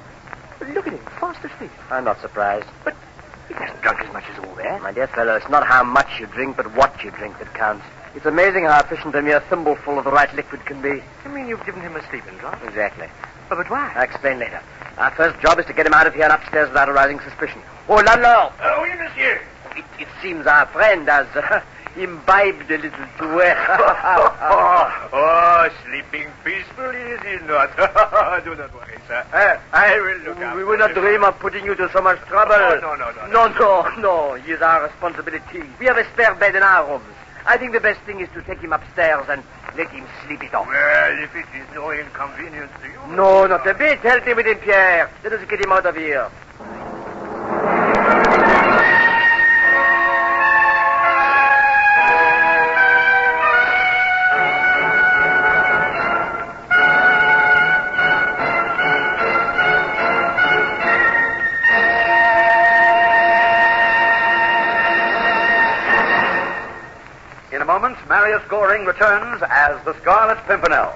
Look 0.67 0.87
at 0.87 0.93
him, 0.93 0.99
fast 1.19 1.43
asleep. 1.43 1.71
I'm 1.89 2.05
not 2.05 2.21
surprised. 2.21 2.67
But 2.83 2.95
he 3.47 3.53
hasn't 3.55 3.81
drunk 3.81 3.99
as 4.01 4.13
much 4.13 4.23
as 4.31 4.39
all 4.45 4.55
that. 4.55 4.81
My 4.81 4.91
dear 4.91 5.07
fellow, 5.07 5.35
it's 5.35 5.49
not 5.49 5.65
how 5.65 5.83
much 5.83 6.19
you 6.19 6.27
drink, 6.27 6.57
but 6.57 6.73
what 6.75 7.03
you 7.03 7.11
drink 7.11 7.39
that 7.39 7.53
counts. 7.53 7.85
It's 8.15 8.25
amazing 8.25 8.65
how 8.65 8.79
efficient 8.79 9.15
a 9.15 9.21
mere 9.21 9.39
thimbleful 9.39 9.97
of 9.97 10.05
the 10.05 10.11
right 10.11 10.33
liquid 10.35 10.65
can 10.65 10.81
be. 10.81 11.01
I 11.25 11.27
mean, 11.29 11.47
you've 11.47 11.65
given 11.65 11.81
him 11.81 11.95
a 11.95 12.09
sleeping 12.09 12.37
draught. 12.37 12.61
Exactly. 12.63 13.07
Oh, 13.49 13.55
but 13.55 13.69
why? 13.69 13.91
I'll 13.95 14.03
explain 14.03 14.39
later. 14.39 14.61
Our 14.97 15.11
first 15.11 15.39
job 15.41 15.59
is 15.59 15.65
to 15.65 15.73
get 15.73 15.85
him 15.85 15.93
out 15.93 16.07
of 16.07 16.13
here 16.13 16.23
and 16.23 16.33
upstairs 16.33 16.69
without 16.69 16.89
arousing 16.89 17.19
suspicion. 17.21 17.61
Oh, 17.89 17.95
landlord! 17.95 18.53
Oh, 18.61 18.79
oui, 18.83 18.93
monsieur. 18.95 19.41
It, 19.75 19.85
it 19.99 20.07
seems 20.21 20.45
our 20.45 20.67
friend 20.67 21.07
has 21.07 21.27
uh, 21.35 21.61
imbibed 21.97 22.69
a 22.71 22.77
little 22.77 23.05
too 23.17 23.35
well. 23.35 23.57
oh, 25.13 25.69
sleeping 25.85 26.27
peacefully, 26.43 26.97
is 26.97 27.21
he 27.21 27.45
not? 27.45 27.75
Do 28.43 28.55
not 28.55 28.73
worry, 28.73 28.97
sir. 29.07 29.25
I 29.73 29.99
will 29.99 30.17
look 30.25 30.37
after 30.37 30.57
we 30.57 30.63
would 30.63 30.79
not 30.79 30.91
him. 30.91 31.03
dream 31.03 31.23
of 31.23 31.37
putting 31.39 31.65
you 31.65 31.75
to 31.75 31.89
so 31.91 32.01
much 32.01 32.19
trouble. 32.21 32.53
Oh, 32.55 32.79
no, 32.81 32.95
no, 32.95 33.11
no, 33.11 33.27
No, 33.27 33.47
no, 33.47 33.95
no. 33.97 34.33
It 34.33 34.47
is 34.47 34.61
our 34.61 34.83
responsibility. 34.83 35.63
We 35.79 35.85
have 35.87 35.97
a 35.97 36.05
spare 36.13 36.35
bed 36.35 36.55
in 36.55 36.63
our 36.63 36.87
rooms. 36.89 37.05
I 37.45 37.57
think 37.57 37.73
the 37.73 37.79
best 37.79 37.99
thing 38.01 38.19
is 38.19 38.29
to 38.33 38.41
take 38.43 38.59
him 38.59 38.71
upstairs 38.71 39.25
and 39.29 39.43
let 39.75 39.89
him 39.89 40.05
sleep 40.25 40.43
it 40.43 40.53
off. 40.53 40.67
Well, 40.67 41.23
if 41.23 41.35
it 41.35 41.45
is 41.55 41.65
no 41.73 41.91
inconvenience 41.91 42.71
to 42.81 42.87
you. 42.87 43.15
No, 43.15 43.47
not 43.47 43.65
a 43.65 43.73
bit. 43.73 43.99
Help 43.99 44.25
me 44.25 44.33
with 44.33 44.45
him, 44.45 44.57
Pierre. 44.59 45.09
Let 45.23 45.33
us 45.33 45.49
get 45.49 45.63
him 45.63 45.71
out 45.71 45.85
of 45.85 45.95
here. 45.95 46.29
Goring 68.49 68.85
returns 68.85 69.41
as 69.49 69.83
the 69.85 69.93
Scarlet 70.01 70.37
Pimpernel. 70.47 70.93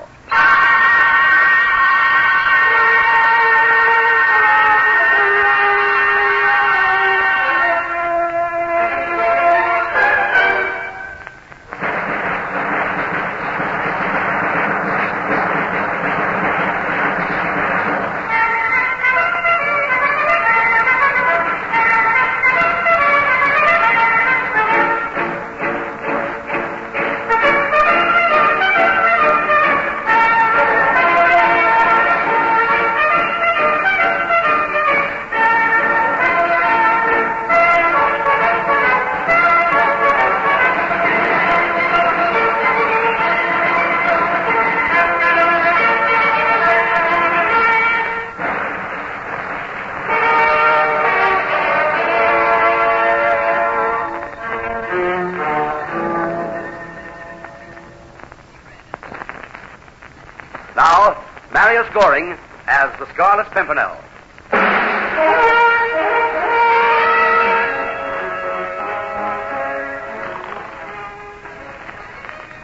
Marius 61.95 62.03
Goring 62.03 62.37
as 62.67 62.99
the 62.99 63.07
Scarlet 63.13 63.49
Pimpernel. 63.51 63.95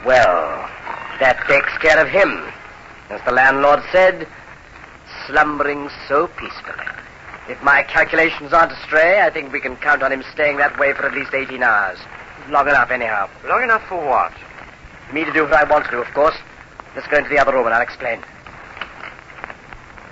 Well, 0.06 0.70
that 1.20 1.44
takes 1.48 1.78
care 1.78 2.02
of 2.02 2.10
him. 2.10 2.44
As 3.10 3.22
the 3.26 3.32
landlord 3.32 3.82
said, 3.92 4.28
slumbering 5.28 5.90
so 6.08 6.28
peacefully. 6.28 6.86
If 7.50 7.62
my 7.64 7.84
calculations 7.84 8.54
aren't 8.54 8.72
astray, 8.72 9.22
I 9.22 9.30
think 9.30 9.52
we 9.52 9.60
can 9.60 9.76
count 9.78 10.04
on 10.04 10.12
him 10.12 10.24
staying 10.34 10.58
that 10.58 10.78
way 10.80 10.94
for 10.94 11.06
at 11.06 11.14
least 11.14 11.34
18 11.34 11.62
hours. 11.62 12.00
Long 12.50 12.68
enough, 12.68 12.92
anyhow. 12.92 13.30
Long 13.46 13.64
enough 13.64 13.84
for 13.88 13.98
what? 13.98 14.32
For 15.08 15.14
me 15.14 15.26
to 15.26 15.34
do 15.34 15.44
what 15.44 15.54
I 15.54 15.64
want 15.64 15.86
to 15.86 15.92
do, 15.92 16.02
of 16.02 16.14
course. 16.14 16.36
Let's 16.96 17.08
go 17.08 17.18
into 17.18 17.30
the 17.30 17.40
other 17.40 17.54
room 17.54 17.66
and 17.66 17.76
I'll 17.76 17.82
explain. 17.82 18.22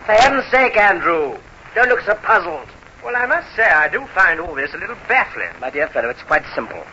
For 0.09 0.15
heaven's 0.15 0.49
sake, 0.49 0.75
Andrew, 0.75 1.37
don't 1.75 1.87
look 1.87 2.01
so 2.01 2.15
puzzled. 2.15 2.67
Well, 3.05 3.15
I 3.15 3.27
must 3.27 3.55
say, 3.55 3.69
I 3.69 3.87
do 3.89 4.07
find 4.15 4.39
all 4.39 4.55
this 4.55 4.73
a 4.73 4.77
little 4.77 4.97
baffling. 5.07 5.51
My 5.61 5.69
dear 5.69 5.87
fellow, 5.87 6.09
it's 6.09 6.23
quite 6.23 6.41
simple. 6.55 6.83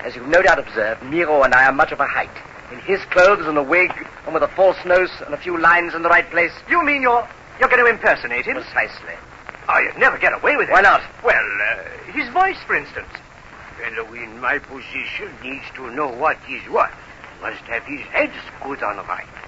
As 0.00 0.16
you've 0.16 0.26
no 0.26 0.42
doubt 0.42 0.58
observed, 0.58 1.00
Miro 1.04 1.44
and 1.44 1.54
I 1.54 1.66
are 1.66 1.72
much 1.72 1.92
of 1.92 2.00
a 2.00 2.06
height. 2.08 2.36
In 2.72 2.80
his 2.80 2.98
clothes 3.04 3.46
and 3.46 3.56
a 3.56 3.62
wig, 3.62 3.92
and 4.24 4.34
with 4.34 4.42
a 4.42 4.48
false 4.48 4.84
nose 4.84 5.12
and 5.24 5.32
a 5.32 5.36
few 5.36 5.56
lines 5.56 5.94
in 5.94 6.02
the 6.02 6.08
right 6.08 6.28
place. 6.28 6.50
You 6.68 6.84
mean 6.84 7.02
you're 7.02 7.28
you're 7.60 7.68
going 7.68 7.84
to 7.84 7.88
impersonate 7.88 8.46
him? 8.46 8.54
Precisely. 8.54 9.14
Oh, 9.68 9.78
you'd 9.78 9.98
never 9.98 10.18
get 10.18 10.34
away 10.34 10.56
with 10.56 10.68
it. 10.68 10.72
Why 10.72 10.80
not? 10.80 11.02
Well, 11.22 11.46
uh, 11.70 12.10
his 12.10 12.28
voice, 12.30 12.58
for 12.66 12.74
instance. 12.74 13.14
Fellow 13.78 14.12
in 14.12 14.40
my 14.40 14.58
position 14.58 15.30
needs 15.40 15.66
to 15.76 15.88
know 15.92 16.08
what 16.08 16.36
is 16.50 16.68
what. 16.68 16.90
Must 17.40 17.62
have 17.70 17.84
his 17.84 18.00
head 18.08 18.32
screwed 18.58 18.82
on 18.82 18.96
right. 19.06 19.45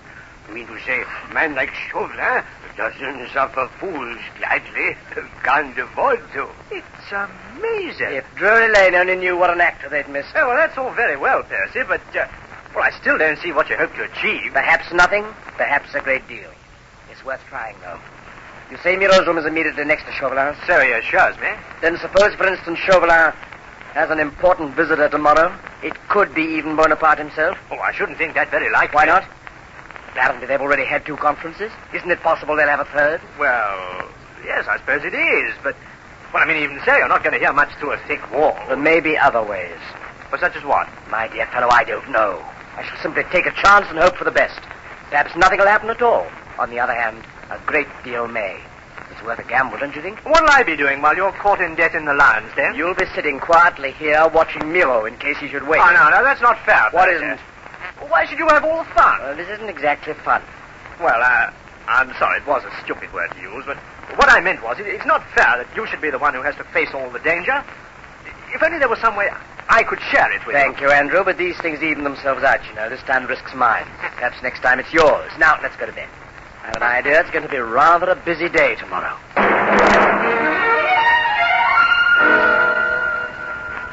I 0.49 0.52
mean 0.52 0.67
to 0.67 0.81
say, 0.81 1.02
a 1.02 1.35
man 1.35 1.55
like 1.55 1.71
Chauvelin 1.90 2.43
doesn't 2.76 3.28
suffer 3.33 3.69
fools 3.78 4.19
gladly. 4.38 4.97
Can't 5.43 5.78
afford 5.78 6.21
to. 6.33 6.49
It's 6.71 7.12
amazing. 7.12 8.14
If 8.14 8.25
Drury 8.37 8.73
Lane 8.73 8.95
only 8.95 9.17
knew 9.17 9.37
what 9.37 9.50
an 9.50 9.61
actor 9.61 9.88
they'd 9.88 10.09
miss. 10.09 10.26
Oh, 10.35 10.49
well, 10.49 10.57
that's 10.57 10.78
all 10.78 10.93
very 10.93 11.17
well, 11.17 11.43
Percy, 11.43 11.81
but, 11.87 12.00
uh, 12.17 12.26
well, 12.75 12.85
I 12.85 12.90
still 12.99 13.19
don't 13.19 13.38
see 13.38 13.52
what 13.52 13.69
you 13.69 13.76
hope 13.76 13.95
to 13.95 14.05
achieve. 14.05 14.52
Perhaps 14.52 14.93
nothing, 14.93 15.25
perhaps 15.57 15.95
a 15.95 16.00
great 16.00 16.26
deal. 16.28 16.50
It's 17.11 17.25
worth 17.25 17.45
trying, 17.49 17.76
though. 17.81 17.99
You 18.71 18.76
say 18.78 18.97
Miro's 18.97 19.26
room 19.26 19.38
is 19.38 19.47
immediately 19.47 19.85
next 19.85 20.05
to 20.05 20.12
Chauvelin's? 20.12 20.57
So 20.67 20.81
he 20.81 20.93
assures 20.93 21.37
me. 21.40 21.49
Then 21.83 21.99
suppose, 21.99 22.35
for 22.35 22.47
instance, 22.47 22.78
Chauvelin 22.78 23.33
has 23.93 24.11
an 24.11 24.21
important 24.21 24.75
visitor 24.76 25.09
tomorrow. 25.09 25.52
It 25.83 25.95
could 26.09 26.35
be 26.35 26.43
even 26.43 26.76
Bonaparte 26.76 27.19
himself. 27.19 27.59
Oh, 27.71 27.78
I 27.78 27.93
shouldn't 27.93 28.19
think 28.19 28.35
that 28.35 28.50
very 28.50 28.71
likely. 28.71 28.95
Why 28.95 29.07
not? 29.07 29.25
Apparently 30.19 30.49
they've 30.49 30.61
already 30.61 30.85
had 30.85 31.07
two 31.07 31.17
conferences. 31.17 31.71
Isn't 31.95 32.11
it 32.11 32.21
possible 32.23 32.57
they'll 32.57 32.67
have 32.67 32.81
a 32.81 32.85
third? 32.87 33.21
Well, 33.39 34.11
yes, 34.45 34.67
I 34.67 34.77
suppose 34.79 35.05
it 35.05 35.15
is, 35.15 35.55
but, 35.63 35.77
well, 36.35 36.43
I 36.43 36.47
mean, 36.47 36.61
even 36.61 36.81
so, 36.85 36.97
you're 36.97 37.07
not 37.07 37.23
going 37.23 37.35
to 37.35 37.39
hear 37.39 37.53
much 37.53 37.73
through 37.79 37.93
a 37.93 37.99
thick 38.09 38.19
wall. 38.33 38.59
There 38.67 38.77
may 38.77 38.99
be 38.99 39.17
other 39.17 39.45
ways. 39.45 39.79
Well, 40.33 40.41
such 40.41 40.57
as 40.57 40.65
what? 40.65 40.89
My 41.09 41.29
dear 41.29 41.47
fellow, 41.47 41.69
I 41.71 41.85
don't 41.85 42.11
know. 42.11 42.43
I 42.75 42.83
shall 42.83 42.99
simply 43.01 43.23
take 43.31 43.47
a 43.47 43.53
chance 43.63 43.87
and 43.91 43.99
hope 43.99 44.17
for 44.17 44.25
the 44.25 44.33
best. 44.33 44.59
Perhaps 45.09 45.37
nothing 45.37 45.61
will 45.61 45.69
happen 45.69 45.89
at 45.89 46.03
all. 46.03 46.27
On 46.59 46.69
the 46.69 46.81
other 46.81 46.95
hand, 46.95 47.23
a 47.51 47.59
great 47.65 47.87
deal 48.03 48.27
may. 48.27 48.61
It's 49.13 49.23
worth 49.23 49.39
a 49.39 49.45
gamble, 49.45 49.79
don't 49.79 49.95
you 49.95 50.03
think? 50.03 50.19
What'll 50.27 50.51
I 50.51 50.65
be 50.65 50.77
doing 50.77 51.01
while 51.01 51.15
you're 51.15 51.33
caught 51.33 51.61
in 51.61 51.77
debt 51.77 51.95
in 51.95 52.07
the 52.07 52.15
lion's 52.15 52.53
den? 52.57 52.75
You'll 52.75 52.97
be 52.97 53.07
sitting 53.15 53.39
quietly 53.39 53.93
here 53.93 54.27
watching 54.35 54.73
Miro 54.73 55.05
in 55.05 55.17
case 55.19 55.39
he 55.39 55.47
should 55.47 55.67
wake. 55.69 55.81
Oh, 55.81 55.93
no, 55.93 56.11
no, 56.11 56.25
that's 56.25 56.43
not 56.43 56.59
fair. 56.67 56.91
What 56.91 57.09
isn't? 57.09 57.39
Why 58.07 58.25
should 58.25 58.38
you 58.38 58.47
have 58.49 58.64
all 58.64 58.85
the 58.85 58.90
fun? 58.90 59.21
Well, 59.21 59.37
this 59.37 59.49
isn't 59.49 59.69
exactly 59.69 60.14
fun. 60.14 60.43
Well, 61.00 61.21
uh, 61.21 61.50
I'm 61.87 62.12
sorry, 62.19 62.40
it 62.40 62.47
was 62.47 62.62
a 62.64 62.85
stupid 62.85 63.12
word 63.12 63.31
to 63.33 63.40
use, 63.40 63.64
but 63.67 63.76
what 64.17 64.28
I 64.31 64.40
meant 64.40 64.62
was, 64.62 64.78
it, 64.78 64.87
it's 64.87 65.07
not 65.07 65.23
fair 65.35 65.59
that 65.59 65.69
you 65.75 65.87
should 65.87 66.00
be 66.00 66.11
the 66.11 66.19
one 66.19 66.35
who 66.35 66.43
has 66.43 66.55
to 66.57 66.64
face 66.64 66.90
all 66.95 67.11
the 67.11 67.19
danger. 67.21 67.64
If 68.55 68.62
only 68.62 68.78
there 68.78 68.88
was 68.88 69.00
some 69.00 69.17
way 69.17 69.28
I 69.69 69.83
could 69.83 70.00
share 70.11 70.31
it 70.33 70.47
with 70.47 70.57
you. 70.57 70.62
Thank 70.62 70.81
you, 70.81 70.90
Andrew, 70.90 71.25
but 71.25 71.37
these 71.37 71.57
things 71.59 71.83
even 71.83 72.05
themselves 72.05 72.43
out, 72.43 72.67
you 72.67 72.75
know. 72.75 72.88
This 72.88 73.02
time 73.02 73.23
the 73.23 73.29
risk's 73.29 73.55
mine. 73.55 73.85
Perhaps 74.16 74.42
next 74.42 74.61
time 74.61 74.81
it's 74.81 74.92
yours. 74.92 75.31
Now, 75.38 75.59
let's 75.62 75.77
go 75.77 75.87
to 75.87 75.92
bed. 75.92 76.09
I 76.62 76.66
have 76.66 76.77
an 76.77 76.83
idea 76.83 77.20
it's 77.20 77.31
going 77.31 77.44
to 77.44 77.51
be 77.51 77.59
rather 77.59 78.11
a 78.11 78.16
busy 78.16 78.49
day 78.49 78.77
tomorrow. 78.77 79.16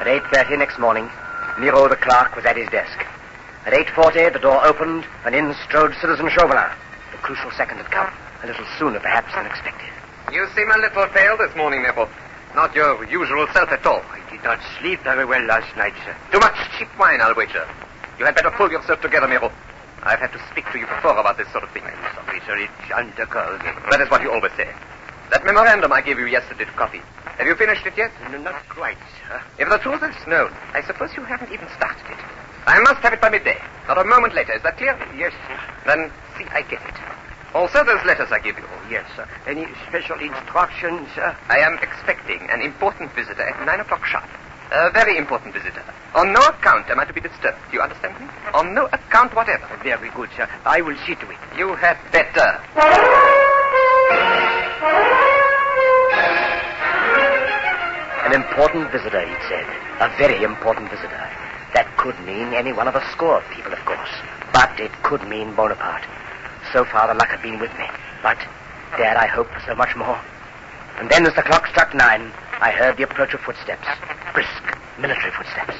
At 0.00 0.06
8.30 0.06 0.58
next 0.58 0.78
morning, 0.78 1.10
Miro 1.58 1.88
the 1.88 1.96
clerk 1.96 2.36
was 2.36 2.44
at 2.44 2.56
his 2.56 2.68
desk. 2.70 2.98
At 3.66 3.74
8.40, 3.74 4.32
the 4.32 4.38
door 4.38 4.64
opened, 4.64 5.04
and 5.24 5.34
in 5.34 5.52
strode 5.66 5.92
Citizen 6.00 6.30
Chauvelin. 6.30 6.70
The 7.10 7.18
crucial 7.18 7.50
second 7.50 7.78
had 7.78 7.90
come, 7.90 8.06
a 8.44 8.46
little 8.46 8.64
sooner 8.78 9.00
perhaps 9.00 9.34
than 9.34 9.44
expected. 9.44 9.90
You 10.30 10.46
seem 10.54 10.70
a 10.70 10.78
little 10.78 11.06
pale 11.08 11.36
this 11.36 11.50
morning, 11.56 11.82
Neville. 11.82 12.08
Not 12.54 12.76
your 12.76 13.02
usual 13.10 13.44
self 13.52 13.70
at 13.74 13.84
all. 13.84 14.02
I 14.06 14.22
did 14.30 14.44
not 14.44 14.60
sleep 14.78 15.02
very 15.02 15.24
well 15.24 15.42
last 15.46 15.76
night, 15.76 15.94
sir. 16.04 16.14
Too 16.30 16.38
much 16.38 16.54
cheap 16.78 16.86
wine, 16.96 17.20
I'll 17.20 17.34
wager. 17.34 17.66
You 18.20 18.24
had 18.24 18.36
better 18.36 18.52
pull 18.52 18.70
yourself 18.70 19.00
together, 19.02 19.26
Miro. 19.26 19.50
I've 20.04 20.20
had 20.20 20.30
to 20.30 20.40
speak 20.52 20.70
to 20.70 20.78
you 20.78 20.86
before 20.86 21.18
about 21.18 21.36
this 21.36 21.50
sort 21.50 21.64
of 21.64 21.70
thing. 21.72 21.82
I'm 21.82 22.14
sorry, 22.14 22.38
sir. 22.46 22.54
It's 22.56 22.92
undercover. 22.94 23.58
That 23.90 24.00
is 24.00 24.08
what 24.12 24.22
you 24.22 24.30
always 24.30 24.52
say. 24.56 24.70
That 25.32 25.44
memorandum 25.44 25.92
I 25.92 26.02
gave 26.02 26.20
you 26.20 26.26
yesterday 26.26 26.66
to 26.66 26.72
copy. 26.78 27.02
Have 27.38 27.46
you 27.48 27.56
finished 27.56 27.84
it 27.84 27.98
yet? 27.98 28.12
No, 28.30 28.38
not 28.38 28.62
quite, 28.68 28.96
sir. 29.26 29.42
If 29.58 29.68
the 29.68 29.78
truth 29.78 30.04
is 30.04 30.26
known, 30.28 30.54
I 30.72 30.86
suppose 30.86 31.10
you 31.16 31.24
haven't 31.24 31.50
even 31.50 31.66
started 31.74 32.06
it. 32.14 32.35
I 32.66 32.80
must 32.80 33.00
have 33.02 33.12
it 33.12 33.20
by 33.20 33.30
midday. 33.30 33.56
Not 33.86 33.98
a 33.98 34.04
moment 34.04 34.34
later. 34.34 34.52
Is 34.52 34.62
that 34.62 34.76
clear? 34.76 34.98
Yes, 35.16 35.32
sir. 35.46 35.58
Then 35.86 36.10
see 36.36 36.44
I 36.50 36.62
get 36.62 36.82
it. 36.82 36.98
Also, 37.54 37.84
those 37.84 38.04
letters 38.04 38.28
I 38.32 38.40
give 38.40 38.58
you. 38.58 38.66
Yes, 38.90 39.06
sir. 39.14 39.26
Any 39.46 39.66
special 39.88 40.18
instructions, 40.18 41.08
sir? 41.14 41.30
I 41.48 41.58
am 41.60 41.78
expecting 41.78 42.42
an 42.50 42.60
important 42.60 43.14
visitor 43.14 43.42
at 43.42 43.64
nine 43.64 43.80
o'clock 43.80 44.04
sharp. 44.04 44.28
A 44.72 44.90
very 44.90 45.16
important 45.16 45.54
visitor. 45.54 45.82
On 46.14 46.32
no 46.32 46.40
account 46.40 46.90
am 46.90 46.98
I 46.98 47.04
to 47.04 47.12
be 47.12 47.20
disturbed. 47.20 47.56
Do 47.70 47.76
you 47.78 47.82
understand 47.82 48.18
me? 48.18 48.26
On 48.52 48.74
no 48.74 48.86
account 48.86 49.34
whatever. 49.34 49.64
Very 49.84 50.10
good, 50.10 50.28
sir. 50.36 50.48
I 50.66 50.80
will 50.80 50.96
see 51.06 51.14
to 51.14 51.30
it. 51.30 51.38
You 51.56 51.76
had 51.76 51.96
better. 52.10 52.50
An 58.26 58.34
important 58.34 58.90
visitor, 58.90 59.22
he'd 59.22 59.42
said. 59.48 59.66
A 60.02 60.10
very 60.18 60.42
important 60.42 60.90
visitor. 60.90 61.45
That 61.74 61.96
could 61.96 62.18
mean 62.20 62.54
any 62.54 62.72
one 62.72 62.88
of 62.88 62.94
a 62.94 63.04
score 63.12 63.38
of 63.38 63.50
people, 63.50 63.72
of 63.72 63.78
course. 63.84 64.10
But 64.52 64.78
it 64.80 64.92
could 65.02 65.26
mean 65.28 65.54
Bonaparte. 65.54 66.06
So 66.72 66.84
far, 66.84 67.08
the 67.08 67.14
luck 67.14 67.28
had 67.28 67.42
been 67.42 67.58
with 67.58 67.72
me. 67.78 67.86
But 68.22 68.38
dared 68.96 69.16
I 69.16 69.26
hope 69.26 69.48
for 69.50 69.60
so 69.66 69.74
much 69.74 69.94
more? 69.96 70.18
And 70.98 71.10
then, 71.10 71.26
as 71.26 71.34
the 71.34 71.42
clock 71.42 71.66
struck 71.68 71.94
nine, 71.94 72.32
I 72.60 72.70
heard 72.70 72.96
the 72.96 73.02
approach 73.02 73.34
of 73.34 73.40
footsteps. 73.40 73.86
Brisk, 74.32 74.62
military 74.98 75.32
footsteps. 75.32 75.74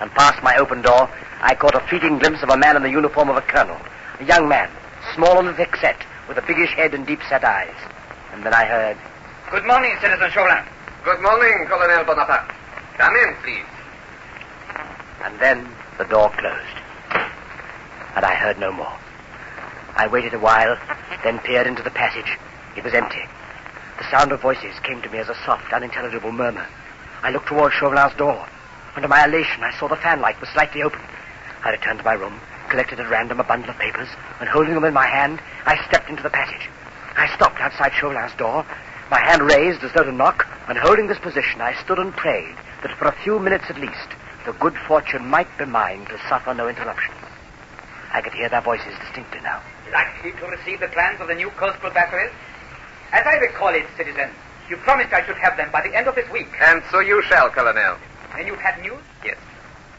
And 0.00 0.10
past 0.12 0.42
my 0.42 0.56
open 0.56 0.80
door, 0.80 1.10
I 1.40 1.54
caught 1.54 1.74
a 1.74 1.80
fleeting 1.88 2.18
glimpse 2.18 2.42
of 2.42 2.48
a 2.50 2.56
man 2.56 2.76
in 2.76 2.82
the 2.82 2.90
uniform 2.90 3.28
of 3.28 3.36
a 3.36 3.42
colonel. 3.42 3.78
A 4.20 4.24
young 4.24 4.48
man, 4.48 4.70
small 5.14 5.38
and 5.46 5.56
thick 5.56 5.76
set, 5.76 5.96
with 6.28 6.38
a 6.38 6.42
biggish 6.42 6.74
head 6.74 6.94
and 6.94 7.06
deep 7.06 7.20
set 7.28 7.44
eyes. 7.44 7.76
And 8.32 8.42
then 8.44 8.54
I 8.54 8.64
heard, 8.64 8.96
Good 9.50 9.66
morning, 9.66 9.96
Citizen 10.00 10.30
Chauvelin. 10.30 10.64
Good 11.04 11.20
morning, 11.20 11.66
Colonel 11.68 12.04
Bonaparte. 12.04 12.52
Come 12.98 13.14
in, 13.16 13.34
please. 13.42 13.77
And 15.24 15.38
then 15.40 15.68
the 15.98 16.04
door 16.04 16.30
closed. 16.30 16.78
And 18.14 18.24
I 18.24 18.34
heard 18.34 18.58
no 18.58 18.72
more. 18.72 18.96
I 19.96 20.06
waited 20.06 20.34
a 20.34 20.38
while, 20.38 20.78
then 21.24 21.38
peered 21.40 21.66
into 21.66 21.82
the 21.82 21.90
passage. 21.90 22.38
It 22.76 22.84
was 22.84 22.94
empty. 22.94 23.22
The 23.98 24.10
sound 24.10 24.32
of 24.32 24.40
voices 24.40 24.78
came 24.82 25.02
to 25.02 25.10
me 25.10 25.18
as 25.18 25.28
a 25.28 25.34
soft, 25.44 25.72
unintelligible 25.72 26.32
murmur. 26.32 26.66
I 27.22 27.30
looked 27.30 27.48
toward 27.48 27.72
Chauvelin's 27.72 28.16
door. 28.16 28.46
Under 28.94 29.08
my 29.08 29.24
elation, 29.24 29.64
I 29.64 29.76
saw 29.78 29.88
the 29.88 29.96
fanlight 29.96 30.40
was 30.40 30.48
slightly 30.50 30.82
open. 30.82 31.00
I 31.64 31.70
returned 31.70 31.98
to 31.98 32.04
my 32.04 32.12
room, 32.12 32.40
collected 32.68 33.00
at 33.00 33.10
random 33.10 33.40
a 33.40 33.44
bundle 33.44 33.70
of 33.70 33.78
papers, 33.78 34.08
and 34.40 34.48
holding 34.48 34.74
them 34.74 34.84
in 34.84 34.94
my 34.94 35.06
hand, 35.06 35.40
I 35.66 35.84
stepped 35.88 36.08
into 36.08 36.22
the 36.22 36.30
passage. 36.30 36.68
I 37.16 37.26
stopped 37.34 37.60
outside 37.60 37.92
Chauvelin's 37.92 38.34
door, 38.34 38.64
my 39.10 39.20
hand 39.20 39.42
raised 39.42 39.82
as 39.82 39.92
though 39.92 40.04
to 40.04 40.12
knock, 40.12 40.46
and 40.68 40.78
holding 40.78 41.08
this 41.08 41.18
position, 41.18 41.60
I 41.60 41.74
stood 41.82 41.98
and 41.98 42.14
prayed 42.14 42.54
that 42.82 42.96
for 42.98 43.06
a 43.06 43.16
few 43.24 43.38
minutes 43.38 43.64
at 43.68 43.78
least, 43.80 44.14
the 44.44 44.52
good 44.52 44.76
fortune 44.86 45.26
might 45.26 45.48
be 45.58 45.64
mine 45.64 46.06
to 46.06 46.18
suffer 46.28 46.54
no 46.54 46.68
interruption. 46.68 47.14
I 48.12 48.20
could 48.22 48.32
hear 48.32 48.48
their 48.48 48.62
voices 48.62 48.94
distinctly 49.00 49.40
now. 49.40 49.60
Likely 49.92 50.32
to 50.32 50.46
receive 50.46 50.80
the 50.80 50.88
plans 50.88 51.20
of 51.20 51.28
the 51.28 51.34
new 51.34 51.50
coastal 51.50 51.90
batteries? 51.90 52.32
As 53.12 53.26
I 53.26 53.36
recall 53.36 53.74
it, 53.74 53.86
citizen, 53.96 54.30
you 54.68 54.76
promised 54.78 55.12
I 55.12 55.24
should 55.26 55.36
have 55.36 55.56
them 55.56 55.70
by 55.72 55.82
the 55.82 55.94
end 55.94 56.08
of 56.08 56.14
this 56.14 56.28
week. 56.30 56.48
And 56.60 56.82
so 56.90 57.00
you 57.00 57.22
shall, 57.22 57.50
Colonel. 57.50 57.96
And 58.36 58.46
you've 58.46 58.60
had 58.60 58.80
news? 58.80 59.00
Yes. 59.24 59.36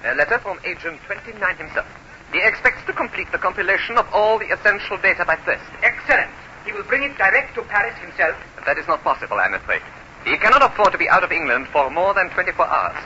A 0.06 0.15
letter 0.15 0.39
from 0.39 0.60
Agent 0.63 0.99
29 1.06 1.58
himself. 1.58 1.88
He 2.32 2.39
expects 2.41 2.86
to 2.86 2.93
complete 2.93 3.32
the 3.32 3.38
compilation 3.38 3.97
of 3.97 4.08
all 4.13 4.38
the 4.38 4.49
essential 4.54 4.97
data 4.97 5.25
by 5.25 5.36
Thursday. 5.38 5.78
Excellent. 5.82 6.30
He 6.65 6.71
will 6.71 6.84
bring 6.84 7.04
it 7.04 7.17
direct 7.17 7.56
to 7.56 7.63
Paris 7.63 7.97
himself. 7.97 8.38
That 8.65 8.78
is 8.78 8.88
not 8.88 9.04
possible, 9.04 9.38
I'm 9.38 9.56
afraid. 9.56 9.82
He 10.25 10.38
cannot 10.38 10.62
afford 10.62 10.91
to 10.91 10.97
be 10.97 11.10
out 11.10 11.23
of 11.23 11.32
England 11.32 11.67
for 11.73 11.89
more 11.89 12.13
than 12.13 12.30
24 12.30 12.67
hours. 12.67 12.97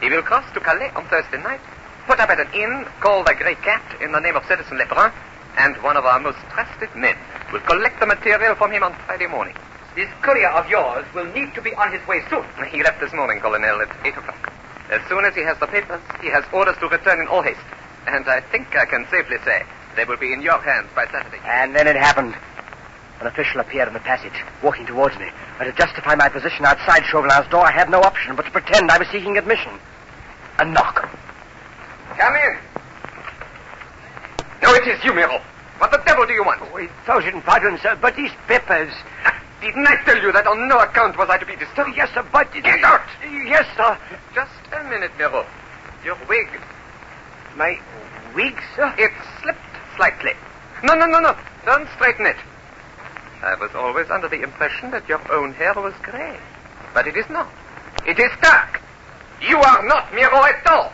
He 0.00 0.08
will 0.08 0.22
cross 0.22 0.44
to 0.54 0.60
Calais 0.60 0.90
on 0.96 1.06
Thursday 1.08 1.42
night, 1.42 1.60
put 2.06 2.20
up 2.20 2.30
at 2.30 2.40
an 2.40 2.48
inn 2.54 2.86
called 3.00 3.26
the 3.26 3.34
Grey 3.34 3.54
Cat 3.56 4.00
in 4.00 4.12
the 4.12 4.20
name 4.20 4.34
of 4.34 4.44
Citizen 4.46 4.78
Lebrun, 4.78 5.12
and 5.58 5.76
one 5.82 5.96
of 5.96 6.06
our 6.06 6.18
most 6.18 6.38
trusted 6.50 6.88
men 6.96 7.16
will 7.52 7.60
collect 7.60 8.00
the 8.00 8.06
material 8.06 8.54
from 8.54 8.72
him 8.72 8.82
on 8.82 8.94
Friday 9.06 9.26
morning. 9.26 9.54
This 9.94 10.08
courier 10.22 10.48
of 10.50 10.70
yours 10.70 11.04
will 11.14 11.26
need 11.26 11.52
to 11.54 11.60
be 11.60 11.74
on 11.74 11.92
his 11.92 12.06
way 12.06 12.22
soon. 12.30 12.44
He 12.70 12.82
left 12.82 13.00
this 13.00 13.12
morning, 13.12 13.40
Colonel, 13.40 13.82
at 13.82 13.94
8 14.06 14.16
o'clock. 14.16 14.52
As 14.88 15.06
soon 15.08 15.24
as 15.24 15.34
he 15.34 15.42
has 15.42 15.58
the 15.58 15.66
papers, 15.66 16.00
he 16.22 16.28
has 16.28 16.44
orders 16.52 16.76
to 16.80 16.88
return 16.88 17.20
in 17.20 17.28
all 17.28 17.42
haste. 17.42 17.60
And 18.06 18.26
I 18.26 18.40
think 18.40 18.74
I 18.74 18.86
can 18.86 19.06
safely 19.10 19.36
say 19.44 19.64
they 19.96 20.04
will 20.04 20.16
be 20.16 20.32
in 20.32 20.40
your 20.40 20.58
hands 20.58 20.88
by 20.94 21.06
Saturday. 21.06 21.40
And 21.44 21.76
then 21.76 21.86
it 21.86 21.96
happened. 21.96 22.34
An 23.20 23.26
official 23.26 23.60
appeared 23.60 23.88
in 23.88 23.94
the 23.94 24.00
passage, 24.00 24.32
walking 24.62 24.86
towards 24.86 25.18
me. 25.18 25.28
And 25.58 25.66
to 25.68 25.72
justify 25.76 26.14
my 26.14 26.30
position 26.30 26.64
outside 26.64 27.04
Chauvelin's 27.04 27.50
door, 27.50 27.66
I 27.66 27.72
had 27.72 27.90
no 27.90 28.00
option 28.00 28.34
but 28.34 28.46
to 28.46 28.50
pretend 28.50 28.90
I 28.90 28.98
was 28.98 29.08
seeking 29.08 29.36
admission. 29.36 29.78
A 30.60 30.64
knock. 30.64 31.08
Come 32.18 32.34
in. 32.36 32.58
No, 34.62 34.74
it 34.74 34.86
is 34.86 35.02
you, 35.02 35.14
Miro. 35.14 35.40
What 35.78 35.90
the 35.90 36.02
devil 36.04 36.26
do 36.26 36.34
you 36.34 36.44
want? 36.44 36.60
Oh, 36.60 36.76
a 36.76 36.86
thousand 37.06 37.40
pardons, 37.42 37.80
sir, 37.80 37.96
but 37.98 38.14
these 38.14 38.30
papers. 38.46 38.92
Ah, 39.24 39.42
didn't 39.62 39.86
I 39.86 39.96
tell 40.04 40.20
you 40.20 40.30
that 40.32 40.46
on 40.46 40.68
no 40.68 40.78
account 40.80 41.16
was 41.16 41.30
I 41.30 41.38
to 41.38 41.46
be 41.46 41.56
disturbed? 41.56 41.88
Oh, 41.92 41.96
yes, 41.96 42.10
sir, 42.12 42.26
but. 42.30 42.52
Get 42.52 42.84
out! 42.84 43.00
Yes, 43.22 43.64
sir. 43.74 43.96
Just 44.34 44.52
a 44.72 44.84
minute, 44.84 45.12
Miro. 45.16 45.46
Your 46.04 46.18
wig. 46.28 46.48
My 47.56 47.80
wig, 48.34 48.60
sir? 48.76 48.94
It 48.98 49.12
slipped 49.40 49.60
slightly. 49.96 50.32
No, 50.84 50.92
no, 50.92 51.06
no, 51.06 51.20
no. 51.20 51.34
Don't 51.64 51.88
straighten 51.96 52.26
it. 52.26 52.36
I 53.42 53.54
was 53.54 53.70
always 53.74 54.10
under 54.10 54.28
the 54.28 54.42
impression 54.42 54.90
that 54.90 55.08
your 55.08 55.22
own 55.32 55.54
hair 55.54 55.72
was 55.74 55.94
gray. 56.02 56.36
But 56.92 57.06
it 57.06 57.16
is 57.16 57.30
not. 57.30 57.48
It 58.06 58.18
is 58.18 58.30
dark. 58.42 58.79
You 59.40 59.56
are 59.56 59.86
not 59.86 60.12
Miro 60.14 60.44
at 60.44 60.66
all. 60.66 60.92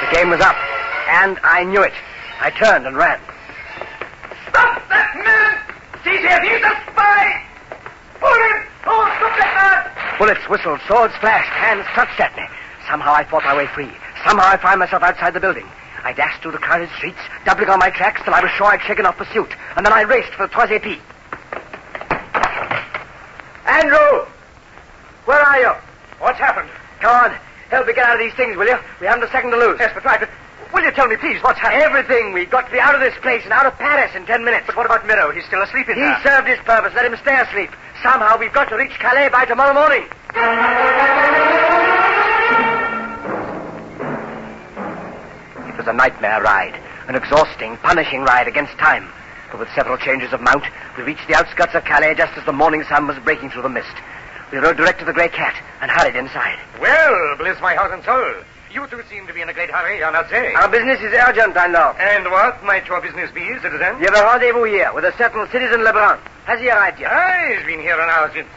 The 0.00 0.14
game 0.16 0.30
was 0.30 0.40
up, 0.40 0.56
and 1.08 1.38
I 1.44 1.64
knew 1.64 1.82
it. 1.82 1.92
I 2.40 2.50
turned 2.50 2.86
and 2.86 2.96
ran. 2.96 3.20
Stop 4.48 4.88
that 4.88 5.12
man! 5.16 5.60
Him! 6.08 6.42
He's 6.42 6.64
a 6.64 6.74
spy! 6.88 7.44
Pull 8.18 8.32
him! 8.32 8.64
Oh, 8.86 9.04
stop 9.18 9.36
that 9.36 9.52
man! 9.54 10.18
Bullets 10.18 10.48
whistled, 10.48 10.80
swords 10.88 11.14
flashed, 11.20 11.50
hands 11.50 11.84
clutched 11.92 12.18
at 12.18 12.34
me. 12.36 12.44
Somehow 12.88 13.12
I 13.12 13.24
fought 13.24 13.44
my 13.44 13.54
way 13.54 13.66
free. 13.66 13.90
Somehow 14.24 14.48
I 14.48 14.56
found 14.56 14.80
myself 14.80 15.02
outside 15.02 15.34
the 15.34 15.40
building. 15.40 15.66
I 16.02 16.14
dashed 16.14 16.42
through 16.42 16.52
the 16.52 16.58
crowded 16.58 16.88
streets, 16.96 17.20
doubling 17.44 17.68
on 17.68 17.78
my 17.78 17.90
tracks 17.90 18.22
till 18.24 18.32
I 18.32 18.40
was 18.40 18.50
sure 18.52 18.66
I'd 18.66 18.80
shaken 18.82 19.04
off 19.04 19.18
pursuit. 19.18 19.52
And 19.76 19.84
then 19.84 19.92
I 19.92 20.02
raced 20.02 20.32
for 20.32 20.46
the 20.46 20.52
Trois 20.52 20.66
Épées. 20.68 20.98
Andrew! 23.66 24.26
Where 25.28 25.44
are 25.44 25.60
you? 25.60 25.72
What's 26.24 26.38
happened? 26.40 26.70
Come 27.04 27.12
on. 27.12 27.36
Help 27.68 27.86
me 27.86 27.92
get 27.92 28.08
out 28.08 28.16
of 28.16 28.18
these 28.18 28.32
things, 28.32 28.56
will 28.56 28.64
you? 28.64 28.78
We 28.98 29.06
haven't 29.06 29.28
a 29.28 29.30
second 29.30 29.50
to 29.50 29.58
lose. 29.58 29.76
Yes, 29.78 29.92
but 29.92 30.02
right, 30.02 30.18
but 30.18 30.30
will 30.72 30.82
you 30.82 30.90
tell 30.90 31.06
me, 31.06 31.16
please, 31.20 31.36
what's 31.44 31.60
happened? 31.60 31.82
Everything. 31.82 32.32
We've 32.32 32.48
got 32.48 32.64
to 32.64 32.72
be 32.72 32.80
out 32.80 32.94
of 32.94 33.02
this 33.02 33.12
place 33.20 33.44
and 33.44 33.52
out 33.52 33.66
of 33.66 33.76
Paris 33.76 34.16
in 34.16 34.24
ten 34.24 34.42
minutes. 34.42 34.64
But 34.66 34.74
what 34.74 34.86
about 34.86 35.06
Miro? 35.06 35.30
He's 35.30 35.44
still 35.44 35.60
asleep 35.60 35.86
in 35.90 35.96
He 35.96 36.00
there. 36.00 36.16
He 36.16 36.22
served 36.24 36.48
his 36.48 36.58
purpose. 36.64 36.94
Let 36.96 37.04
him 37.04 37.14
stay 37.20 37.36
asleep. 37.36 37.68
Somehow 38.02 38.38
we've 38.38 38.54
got 38.54 38.70
to 38.70 38.76
reach 38.76 38.96
Calais 38.98 39.28
by 39.28 39.44
tomorrow 39.44 39.74
morning. 39.76 40.08
It 45.68 45.76
was 45.76 45.86
a 45.88 45.92
nightmare 45.92 46.40
ride, 46.40 46.80
an 47.06 47.16
exhausting, 47.16 47.76
punishing 47.84 48.24
ride 48.24 48.48
against 48.48 48.72
time. 48.80 49.12
But 49.52 49.60
with 49.60 49.68
several 49.74 49.98
changes 49.98 50.32
of 50.32 50.40
mount, 50.40 50.64
we 50.96 51.02
reached 51.04 51.28
the 51.28 51.34
outskirts 51.34 51.74
of 51.74 51.84
Calais 51.84 52.14
just 52.14 52.32
as 52.38 52.46
the 52.46 52.52
morning 52.56 52.82
sun 52.88 53.06
was 53.06 53.18
breaking 53.20 53.50
through 53.50 53.68
the 53.68 53.68
mist. 53.68 53.92
We 54.52 54.58
rode 54.58 54.76
direct 54.76 54.98
to 55.00 55.04
the 55.04 55.12
Grey 55.12 55.28
Cat 55.28 55.54
and 55.80 55.90
hurried 55.90 56.16
inside. 56.16 56.58
Well, 56.80 57.36
bless 57.36 57.60
my 57.60 57.74
heart 57.74 57.92
and 57.92 58.02
soul. 58.04 58.34
You 58.72 58.86
two 58.88 59.02
seem 59.08 59.26
to 59.26 59.32
be 59.32 59.40
in 59.40 59.48
a 59.48 59.52
great 59.52 59.70
hurry, 59.70 60.02
I 60.04 60.10
must 60.10 60.30
say. 60.30 60.52
Our 60.54 60.68
business 60.68 61.00
is 61.00 61.12
urgent, 61.12 61.56
I 61.56 61.66
know. 61.68 61.94
and 61.98 62.24
what 62.30 62.62
might 62.64 62.86
your 62.86 63.00
business 63.00 63.30
be, 63.30 63.44
citizen? 63.60 63.96
You 64.00 64.08
have 64.12 64.16
a 64.16 64.24
rendezvous 64.24 64.64
here 64.64 64.92
with 64.92 65.04
a 65.04 65.16
certain 65.16 65.48
citizen 65.50 65.84
Lebrun. 65.84 66.18
Has 66.44 66.60
he 66.60 66.68
arrived 66.68 67.00
yet? 67.00 67.10
Ah, 67.12 67.54
he's 67.56 67.64
been 67.66 67.80
here 67.80 67.98
an 68.00 68.08
hour 68.08 68.30
since. 68.32 68.48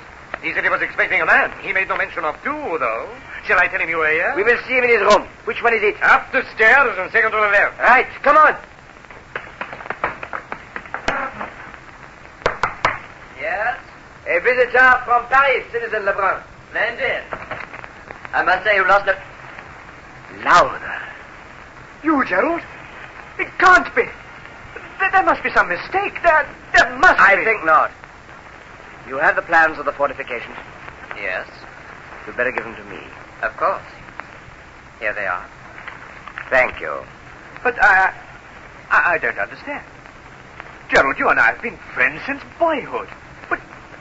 He 0.42 0.54
said 0.54 0.64
he 0.64 0.70
was 0.70 0.82
expecting 0.82 1.22
a 1.22 1.26
man. 1.26 1.52
He 1.62 1.72
made 1.72 1.88
no 1.88 1.96
mention 1.98 2.24
of 2.26 2.36
two, 2.44 2.78
though. 2.80 3.10
Shall 3.46 3.60
I 3.60 3.68
tell 3.68 3.80
him 3.80 3.90
you 3.90 3.98
were 3.98 4.10
here? 4.10 4.34
We 4.36 4.44
will 4.44 4.58
see 4.68 4.74
him 4.74 4.84
in 4.84 4.90
his 4.90 5.02
room. 5.02 5.28
Which 5.46 5.62
one 5.62 5.74
is 5.74 5.84
it? 5.84 6.02
Up 6.02 6.32
the 6.32 6.44
stairs 6.56 6.98
and 6.98 7.12
second 7.12 7.32
to 7.32 7.38
the 7.38 7.52
left. 7.52 7.80
Right, 7.80 8.08
come 8.24 8.38
on. 8.38 8.56
Yes? 13.40 13.80
A 14.32 14.39
visitor 14.39 15.02
from 15.04 15.28
Paris, 15.28 15.65
Citizen 15.74 16.06
Lebrun. 16.06 16.41
Land 16.74 17.00
in. 17.02 17.22
I 18.32 18.44
must 18.44 18.63
say 18.63 18.76
you 18.76 18.88
lost 18.88 19.10
a... 19.10 19.22
Lowther. 20.46 21.02
You, 22.02 22.24
Gerald? 22.26 22.62
It 23.38 23.50
can't 23.60 23.94
be. 23.94 24.04
There, 25.00 25.12
there 25.12 25.24
must 25.24 25.44
be 25.44 25.52
some 25.52 25.67
mistake. 25.67 26.15
There, 26.24 26.48
there 26.74 26.98
must 26.98 27.20
I 27.20 27.36
be. 27.36 27.41
I 27.41 27.44
think 27.44 27.65
not. 27.65 27.91
You 29.06 29.17
have 29.17 29.36
the 29.36 29.41
plans 29.41 29.78
of 29.78 29.84
the 29.84 29.91
fortifications. 29.91 30.56
Yes, 31.17 31.50
You'd 32.26 32.38
better 32.38 32.52
give 32.54 32.63
them 32.63 32.76
to 32.76 32.84
me. 32.86 33.02
of 33.41 33.56
course. 33.58 33.84
Here 35.00 35.13
they 35.13 35.26
are. 35.26 35.46
Thank 36.50 36.80
you. 36.80 37.04
But 37.63 37.76
I, 37.84 38.13
I, 38.89 39.13
I 39.13 39.17
don't 39.17 39.38
understand. 39.38 39.84
Gerald, 40.89 41.20
you 41.20 41.28
and 41.28 41.39
I 41.39 41.48
have 41.52 41.62
been 41.62 41.78
friends 41.94 42.22
since 42.26 42.41
boyhood. 42.58 43.10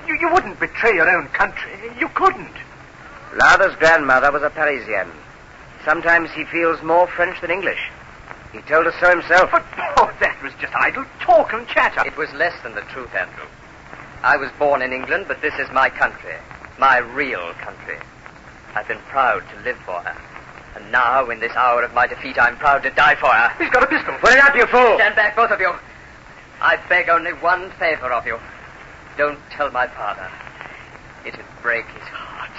You, 0.07 0.17
you 0.21 0.33
wouldn't 0.33 0.61
betray 0.61 0.95
your 0.95 1.09
own 1.09 1.29
country. 1.29 1.73
You 1.99 2.09
couldn't. 2.09 2.55
Lowther's 3.35 3.77
grandmother 3.77 4.33
was 4.33 4.43
a 4.43 4.51
Parisian. 4.51 5.11
Sometimes 5.85 6.31
he 6.33 6.45
feels 6.45 6.83
more 6.83 7.07
French 7.07 7.41
than 7.41 7.51
English. 7.51 7.91
He 8.53 8.61
told 8.63 8.87
us 8.87 8.95
so 9.01 9.11
himself. 9.11 9.51
But, 9.51 9.65
oh, 9.97 10.13
that 10.21 10.43
was 10.43 10.53
just 10.61 10.75
idle 10.75 11.05
talk 11.21 11.53
and 11.53 11.67
chatter. 11.69 12.07
It 12.07 12.17
was 12.17 12.31
less 12.33 12.61
than 12.63 12.75
the 12.75 12.83
truth, 12.83 13.15
Andrew. 13.15 13.47
I 14.23 14.37
was 14.37 14.51
born 14.59 14.83
in 14.83 14.93
England, 14.93 15.27
but 15.29 15.41
this 15.41 15.55
is 15.59 15.71
my 15.71 15.89
country. 15.89 16.35
My 16.79 16.99
real 16.99 17.53
country. 17.55 17.99
I've 18.75 18.89
been 18.89 19.01
proud 19.09 19.43
to 19.51 19.63
live 19.63 19.79
for 19.79 20.01
her. 20.01 20.17
And 20.77 20.93
now, 20.93 21.31
in 21.31 21.41
this 21.41 21.53
hour 21.53 21.83
of 21.83 21.95
my 21.95 22.07
defeat, 22.07 22.39
I'm 22.39 22.57
proud 22.57 22.83
to 22.83 22.91
die 22.91 23.15
for 23.17 23.29
her. 23.29 23.49
He's 23.59 23.71
got 23.71 23.83
a 23.83 23.87
pistol. 23.87 24.15
Put 24.21 24.33
it 24.33 24.39
up, 24.39 24.55
you 24.55 24.67
fool! 24.67 24.97
Stand 24.97 25.17
back, 25.17 25.35
both 25.37 25.51
of 25.51 25.61
you. 25.61 25.73
I 26.61 26.77
beg 26.89 27.09
only 27.09 27.33
one 27.33 27.71
favor 27.73 28.13
of 28.13 28.27
you. 28.27 28.39
Don't 29.21 29.51
tell 29.51 29.71
my 29.71 29.87
father. 29.87 30.31
It'd 31.27 31.45
break 31.61 31.85
his 31.89 32.09
heart. 32.09 32.57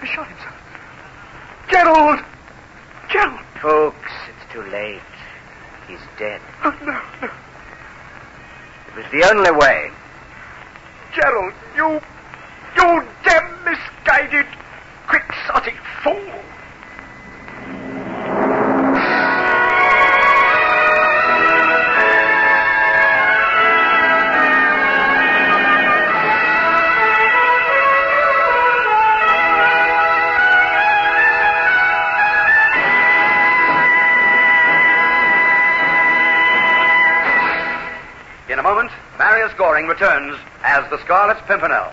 He 0.00 0.06
shot 0.06 0.28
himself. 0.28 0.54
Gerald! 1.68 2.20
Gerald! 3.10 3.40
Ffoulkes, 3.56 4.28
it's 4.28 4.52
too 4.52 4.62
late. 4.62 5.02
He's 5.88 5.98
dead. 6.20 6.40
Oh, 6.62 6.70
no, 6.82 7.02
no. 7.20 7.32
It 8.86 8.96
was 8.96 9.06
the 9.10 9.28
only 9.28 9.50
way. 9.50 9.90
Gerald, 11.16 11.52
you. 11.74 12.00
You 12.76 13.08
damn 13.24 13.64
misguided, 13.64 14.46
quixotic 15.08 15.74
fool! 16.04 16.45
Returns 39.96 40.38
as 40.62 40.88
the 40.90 40.98
Scarlet 41.04 41.38
Pimpernel. 41.46 41.90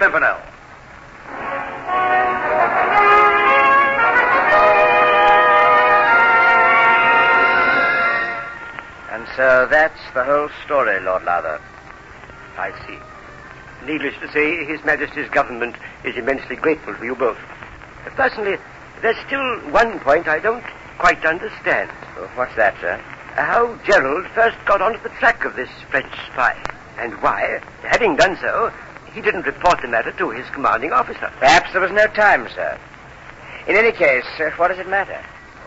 Pimpernel. 0.00 0.40
And 9.12 9.28
so 9.36 9.68
that's 9.70 10.00
the 10.14 10.24
whole 10.24 10.48
story, 10.64 10.98
Lord 11.00 11.24
Lowther. 11.24 11.60
I 12.56 12.72
see. 12.86 12.98
Needless 13.86 14.14
to 14.22 14.32
say, 14.32 14.64
His 14.64 14.82
Majesty's 14.86 15.28
government 15.28 15.76
is 16.02 16.16
immensely 16.16 16.56
grateful 16.56 16.94
to 16.94 17.04
you 17.04 17.14
both. 17.14 17.38
Personally, 18.16 18.56
there's 19.02 19.18
still 19.26 19.60
one 19.70 20.00
point 20.00 20.28
I 20.28 20.38
don't 20.38 20.64
quite 20.96 21.26
understand. 21.26 21.90
Oh, 22.16 22.30
what's 22.36 22.56
that, 22.56 22.74
sir? 22.80 22.96
How 23.34 23.78
Gerald 23.84 24.26
first 24.34 24.56
got 24.64 24.80
onto 24.80 25.02
the 25.02 25.10
track 25.20 25.44
of 25.44 25.56
this 25.56 25.70
French 25.90 26.12
spy, 26.32 26.56
and 26.98 27.12
why, 27.20 27.60
having 27.82 28.16
done 28.16 28.38
so, 28.40 28.72
he 29.14 29.20
didn't 29.20 29.46
report 29.46 29.80
the 29.82 29.88
matter 29.88 30.12
to 30.12 30.30
his 30.30 30.48
commanding 30.50 30.92
officer. 30.92 31.32
Perhaps 31.38 31.72
there 31.72 31.80
was 31.80 31.90
no 31.92 32.06
time, 32.06 32.48
sir. 32.54 32.78
In 33.66 33.76
any 33.76 33.92
case, 33.92 34.24
uh, 34.38 34.50
what 34.56 34.68
does 34.68 34.78
it 34.78 34.88
matter? 34.88 35.20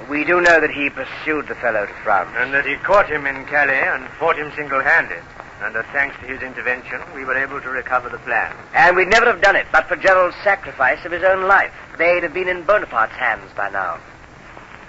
We 0.09 0.23
do 0.25 0.41
know 0.41 0.59
that 0.59 0.71
he 0.71 0.89
pursued 0.89 1.47
the 1.47 1.55
fellow 1.55 1.85
to 1.85 1.93
France. 2.03 2.29
And 2.35 2.53
that 2.53 2.65
he 2.65 2.75
caught 2.77 3.09
him 3.09 3.25
in 3.25 3.45
Calais 3.45 3.87
and 3.87 4.07
fought 4.19 4.37
him 4.37 4.51
single-handed. 4.55 5.21
And 5.61 5.75
that 5.75 5.85
thanks 5.93 6.17
to 6.19 6.25
his 6.25 6.41
intervention, 6.41 6.99
we 7.15 7.23
were 7.23 7.37
able 7.37 7.61
to 7.61 7.69
recover 7.69 8.09
the 8.09 8.17
plan. 8.19 8.53
And 8.73 8.97
we'd 8.97 9.07
never 9.07 9.27
have 9.27 9.41
done 9.41 9.55
it 9.55 9.67
but 9.71 9.87
for 9.87 9.95
Gerald's 9.95 10.35
sacrifice 10.43 11.05
of 11.05 11.11
his 11.11 11.23
own 11.23 11.47
life. 11.47 11.71
They'd 11.97 12.23
have 12.23 12.33
been 12.33 12.49
in 12.49 12.63
Bonaparte's 12.63 13.15
hands 13.15 13.49
by 13.55 13.69
now. 13.69 13.99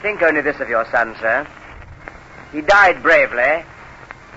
Think 0.03 0.23
only 0.23 0.41
this 0.41 0.59
of 0.61 0.69
your 0.69 0.85
son, 0.91 1.15
sir. 1.21 1.47
He 2.51 2.61
died 2.61 3.03
bravely, 3.03 3.65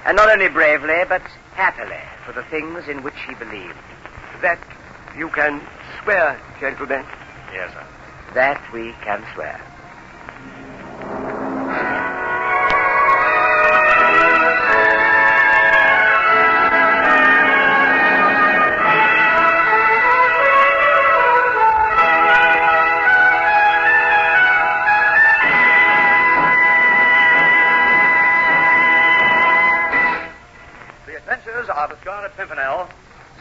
and 0.05 0.15
not 0.15 0.29
only 0.29 0.49
bravely, 0.49 1.03
but 1.07 1.21
happily, 1.53 2.01
for 2.25 2.33
the 2.33 2.43
things 2.43 2.87
in 2.87 3.03
which 3.03 3.17
he 3.27 3.33
believed. 3.35 3.75
That 4.41 4.59
you 5.17 5.29
can 5.29 5.61
swear, 6.03 6.39
gentlemen. 6.59 7.03
Yes, 7.53 7.71
sir. 7.73 7.85
That 8.35 8.61
we 8.73 8.93
can 9.03 9.25
swear. 9.33 9.66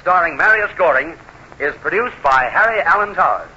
Starring 0.06 0.36
Marius 0.36 0.70
Goring, 0.78 1.18
is 1.58 1.74
produced 1.78 2.14
by 2.22 2.48
Harry 2.52 2.80
Alan 2.82 3.12
Towers. 3.12 3.50